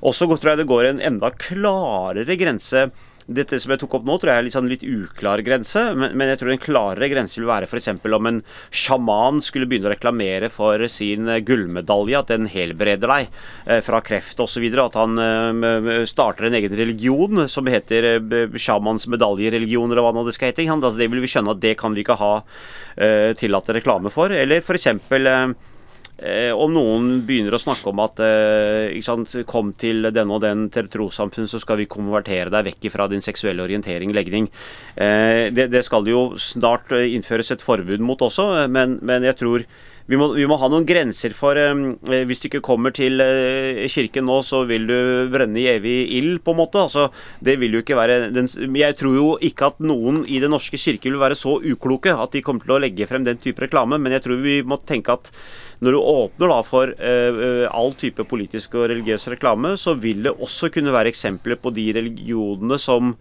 [0.06, 2.88] Også tror jeg det går en enda klarere grense
[3.28, 5.82] dette som jeg tok opp nå, tror jeg er litt, sånn litt uklar grense.
[5.98, 7.90] Men, jeg tror en klarere grense vil være f.eks.
[8.16, 8.40] om en
[8.72, 13.28] sjaman skulle begynne å reklamere for sin eh, gullmedalje, at den helbreder deg
[13.68, 14.64] eh, fra kreft osv.
[14.80, 18.16] At han eh, starter en egen religion som heter
[18.56, 20.64] sjamans medaljereligion, eller hva nå det skal hete.
[20.72, 22.32] Altså, det vil vi skjønne at det kan vi ikke ha
[23.38, 24.32] tillatt reklame for.
[24.32, 24.88] Eller f.eks.
[24.88, 25.76] Eh,
[26.18, 30.66] Eh, om noen begynner å snakke om at eh, sant, kom til denne og den
[30.74, 34.48] trossamfunn, så skal vi konvertere deg vekk fra din seksuelle orientering, legning.
[34.96, 39.38] Eh, det, det, skal jo snart eh, innføres et forbud mot også, men, men jeg
[39.38, 39.68] tror
[40.08, 43.84] vi må, vi må, ha noen grenser for eh, Hvis du ikke kommer til eh,
[43.92, 44.96] kirken nå, så vil du
[45.32, 46.80] brenne i evig ild, på en måte.
[46.80, 47.10] Altså,
[47.44, 48.48] det vil jo ikke være den,
[48.80, 52.32] Jeg tror jo ikke at noen i Den norske kirke vil være så ukloke at
[52.32, 55.12] de kommer til å legge frem den type reklame, men jeg tror vi må tenke
[55.12, 55.28] at
[55.78, 60.34] når du åpner da for uh, all type politisk og religiøs reklame, så vil det
[60.34, 63.14] også kunne være eksempler på de religionene som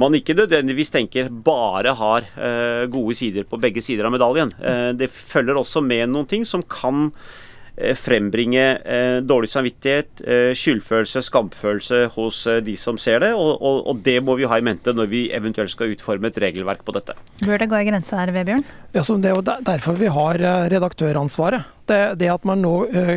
[0.00, 4.50] man ikke nødvendigvis tenker bare har uh, gode sider på begge sider av medaljen.
[4.98, 7.49] Det følger også med noen ting som kan Eh,
[7.96, 13.32] frembringe eh, dårlig samvittighet, eh, skyldfølelse, skamfølelse hos de som ser det.
[13.34, 16.40] Og, og, og, det må vi ha i mente når vi eventuelt skal utforme et
[16.40, 17.16] regelverk på dette.
[17.42, 18.64] Bør det gå i grense her, Vebjørn?
[18.94, 20.40] Ja, det er jo derfor vi har
[20.72, 21.76] redaktøransvaret.
[21.90, 22.72] Det, det at man nå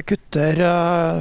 [0.07, 0.59] kutter,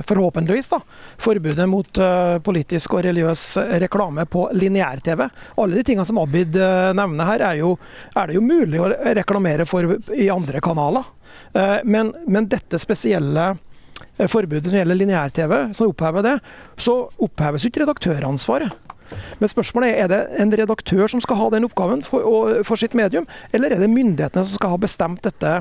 [0.08, 0.78] forhåpentligvis, da,
[1.20, 2.00] forbudet mot
[2.44, 3.44] politisk og religiøs
[3.82, 5.26] reklame på lineær-TV.
[5.60, 6.56] Alle de tingene som Abid
[6.96, 7.74] nevner her, er, jo,
[8.16, 11.10] er det jo mulig å reklamere for i andre kanaler.
[11.54, 16.36] Eh, men, men dette spesielle eh, forbudet som gjelder lineær-TV, som opphever det,
[16.80, 18.78] så oppheves ikke redaktøransvaret.
[19.40, 22.94] Men spørsmålet er er det en redaktør som skal ha den oppgaven for, for sitt
[22.96, 25.58] medium, eller er det myndighetene som skal ha bestemt dette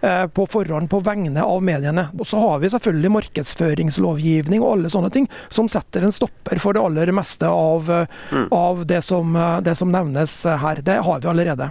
[0.00, 2.08] på forhånd på vegne av mediene.
[2.18, 6.76] Og Så har vi selvfølgelig markedsføringslovgivning og alle sånne ting som setter en stopper for
[6.76, 8.48] det aller meste av, eh, mm.
[8.54, 10.82] av det, som, eh, det, som, nevnes her.
[10.84, 11.70] Det har vi allerede.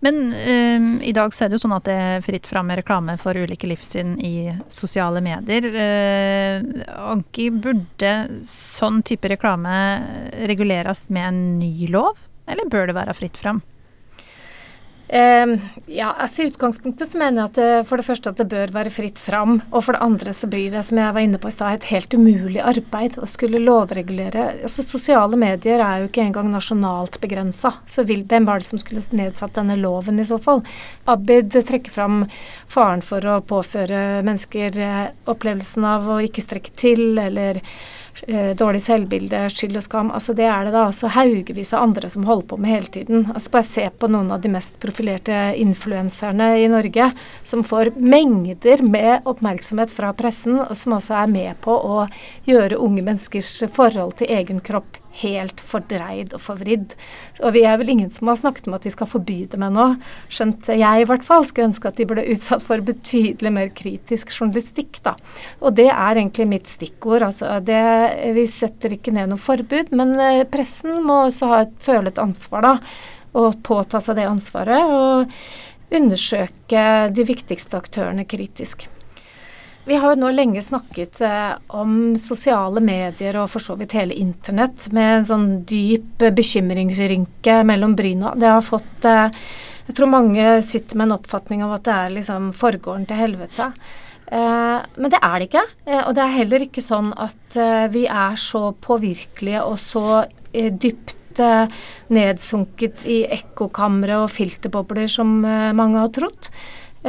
[0.00, 2.80] Men um, i dag så er det jo sånn at det er fritt fram med
[2.80, 5.68] reklame for ulike livssyn i sosiale medier.
[5.70, 6.66] Uh,
[7.14, 9.76] Anki, burde sånn type reklame
[10.50, 12.18] reguleres med en ny lov,
[12.50, 13.62] eller bør det være fritt fram?
[15.08, 15.54] Um,
[15.88, 18.72] ja, altså I utgangspunktet så mener jeg at det, for det første at det bør
[18.74, 19.62] være fritt fram.
[19.70, 21.88] Og for det andre så blir det, som jeg var inne på i stad, et
[21.94, 24.50] helt umulig arbeid å skulle lovregulere.
[24.68, 27.72] Altså Sosiale medier er jo ikke engang nasjonalt begrensa.
[27.88, 30.60] Så vil, hvem var det som skulle nedsatt denne loven i så fall?
[31.08, 32.26] Abid trekker fram
[32.68, 37.97] faren for å påføre mennesker eh, opplevelsen av å ikke strekke til, eller Eh,
[38.58, 40.12] dårlig selvbilde, skyld og skam.
[40.14, 43.26] altså Det er det da altså haugevis av andre som holder på med hele tiden.
[43.34, 47.10] altså Bare se på noen av de mest profilerte influenserne i Norge,
[47.44, 52.06] som får mengder med oppmerksomhet fra pressen, og som også er med på å
[52.48, 56.94] gjøre unge menneskers forhold til egen kropp helt fordreid og forvridd.
[57.42, 59.86] Og vi er vel ingen som har snakket om at vi skal forby dem ennå.
[60.32, 64.32] Skjønt jeg i hvert fall skulle ønske at de ble utsatt for betydelig mer kritisk
[64.34, 65.14] journalistikk, da.
[65.62, 67.26] Og det er egentlig mitt stikkord.
[67.30, 67.84] Altså det,
[68.36, 72.64] vi setter ikke ned noe forbud, men eh, pressen må også ha et, føle ansvar,
[72.66, 72.76] da.
[73.38, 74.94] Og påta seg det ansvaret.
[74.98, 78.88] Og undersøke de viktigste aktørene kritisk.
[79.88, 84.16] Vi har jo nå lenge snakket eh, om sosiale medier og for så vidt hele
[84.20, 88.34] internett med en sånn dyp bekymringsrynke mellom bryna.
[88.36, 89.32] Det har fått eh,
[89.88, 93.70] Jeg tror mange sitter med en oppfatning av at det er liksom forgården til helvete.
[94.28, 95.62] Eh, men det er det ikke.
[95.86, 100.04] Eh, og det er heller ikke sånn at eh, vi er så påvirkelige og så
[100.52, 101.14] eh, dypt
[102.10, 106.48] nedsunket i ekkokamre og filterbobler som mange har trodd.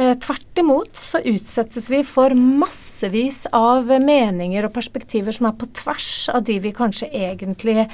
[0.00, 5.66] Eh, tvert imot så utsettes vi for massevis av meninger og perspektiver som er på
[5.76, 7.84] tvers av de vi kanskje egentlig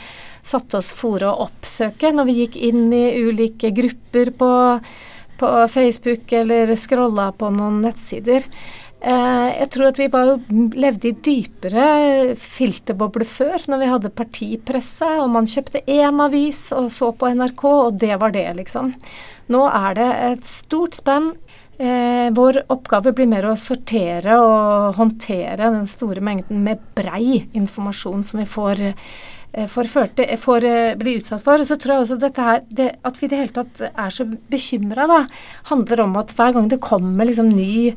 [0.47, 4.51] satte oss for å oppsøke når vi gikk inn i ulike grupper på,
[5.41, 8.47] på Facebook eller scrolla på noen nettsider.
[9.01, 10.37] Eh, jeg tror at vi bare
[10.79, 11.89] levde i dypere
[12.39, 17.67] filterbobler før, når vi hadde partipresse, og man kjøpte én avis og så på NRK,
[17.67, 18.95] og det var det, liksom.
[19.51, 21.33] Nå er det et stort spenn.
[21.79, 28.23] Eh, vår oppgave blir mer å sortere og håndtere den store mengden med brei informasjon
[28.25, 28.81] som vi får,
[29.53, 31.61] eh, får, førte, får eh, bli utsatt for.
[31.61, 34.11] Og Så tror jeg også dette her, det, At vi i det hele tatt er
[34.11, 35.27] så bekymra,
[35.69, 37.95] handler om at hver gang det kommer liksom ny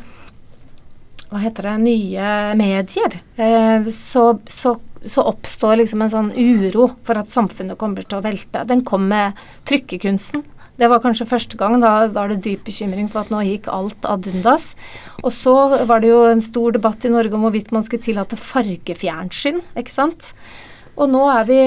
[1.30, 4.74] hva heter det, nye medier, eh, så, så,
[5.06, 8.66] så, oppstår liksom en sånn uro for at samfunnet kommer til å velte.
[8.66, 9.38] Den kom med
[9.70, 10.44] trykkekunsten.
[10.80, 11.76] Det var kanskje første gang.
[11.84, 14.72] Da var det dyp bekymring for at nå gikk alt ad undas.
[15.24, 15.56] Og så
[15.90, 19.94] var det jo en stor debatt i Norge om hvorvidt man skulle tillate fargefjernsyn, ikke
[19.94, 20.34] sant.
[21.00, 21.60] Og nå er vi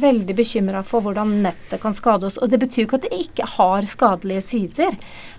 [0.00, 2.38] veldig bekymra for hvordan nettet kan skade oss.
[2.40, 4.96] Og det betyr jo ikke at det ikke har skadelige sider.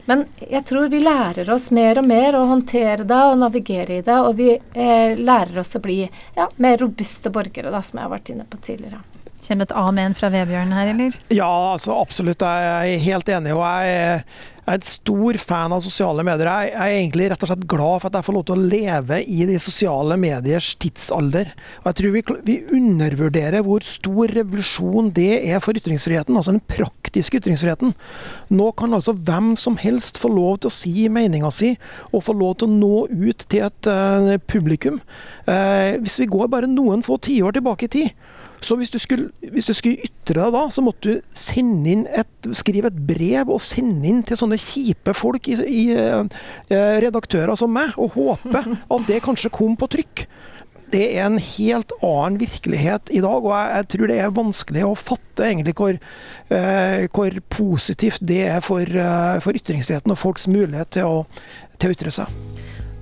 [0.09, 4.05] Men jeg tror vi lærer oss mer og mer å håndtere det og navigere i
[4.05, 4.19] det.
[4.21, 8.13] Og vi eh, lærer oss å bli ja, mer robuste borgere, da, som jeg har
[8.13, 9.01] vært inne på tidligere.
[9.49, 11.19] Kommer et amen fra Vebjørn her, eller?
[11.33, 12.45] Ja, altså absolutt.
[12.45, 13.55] Jeg er helt enig.
[13.57, 14.23] og jeg
[14.69, 16.45] jeg er et stor fan av sosiale medier.
[16.45, 19.17] Jeg er egentlig rett og slett glad for at jeg får lov til å leve
[19.25, 21.49] i de sosiale mediers tidsalder.
[21.79, 26.37] Og jeg tror vi, vi undervurderer hvor stor revolusjon det er for ytringsfriheten.
[26.37, 27.95] Altså den praktiske ytringsfriheten.
[28.53, 31.73] Nå kan altså hvem som helst få lov til å si meninga si,
[32.13, 35.01] og få lov til å nå ut til et uh, publikum.
[35.49, 38.29] Uh, hvis vi går bare noen få tiår tilbake i tid,
[38.62, 42.05] så hvis du, skulle, hvis du skulle ytre deg da, så måtte du sende inn
[42.12, 47.55] et, skrive et brev og sende inn til sånne kjipe folk i, i eh, redaktører
[47.60, 48.64] som meg, og håpe
[48.95, 50.26] at det kanskje kom på trykk.
[50.89, 54.86] Det er en helt annen virkelighet i dag, og jeg, jeg tror det er vanskelig
[54.88, 55.99] å fatte egentlig hvor,
[56.55, 61.24] eh, hvor positivt det er for, eh, for ytringsfriheten og folks mulighet til å,
[61.78, 62.39] til å ytre seg.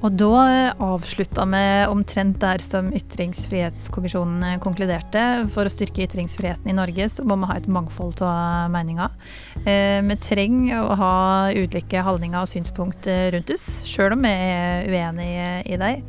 [0.06, 5.24] Og da eh, avslutta vi omtrent der som Ytringsfrihetskommisjonen eh, konkluderte.
[5.54, 9.16] For å styrke ytringsfriheten i Norge, så må vi ha et mangfold av meninger.
[9.64, 11.14] Eh, vi trenger å ha
[11.56, 16.06] ulike holdninger og synspunkt rundt oss, sjøl om vi er uenige i dem.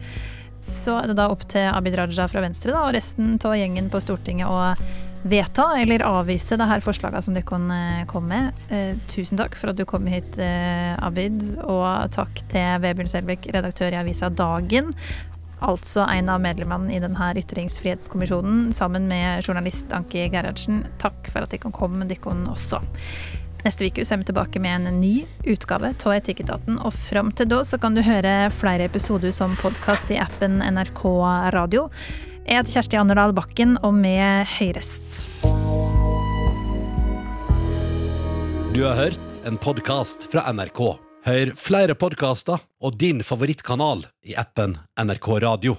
[0.68, 3.88] Så er det da opp til Abid Raja fra Venstre da, og resten av gjengen
[3.92, 4.74] på Stortinget å
[5.28, 7.70] vedta eller avvise det her forslaget som dere kan
[8.10, 8.52] kom med.
[8.72, 11.42] Eh, tusen takk for at du kom hit, eh, Abid.
[11.64, 14.92] Og takk til Vebjørn Selbekk, redaktør i avisa Dagen.
[15.64, 20.84] Altså en av medlemmene i denne ytringsfrihetskommisjonen, sammen med journalist Anki Gerhardsen.
[21.02, 22.80] Takk for at dere kom, dere også.
[23.64, 26.78] Neste uke er vi tilbake med en ny utgave av Etikketaten.
[26.78, 31.02] Og fram til da så kan du høre flere episoder som podkast i appen NRK
[31.56, 31.88] Radio.
[32.48, 35.18] Jeg heter Kjersti Anderdal Bakken, og med høyrest.
[38.72, 40.80] Du har hørt en podkast fra NRK.
[41.28, 45.76] Hør flere podkaster og din favorittkanal i appen NRK Radio.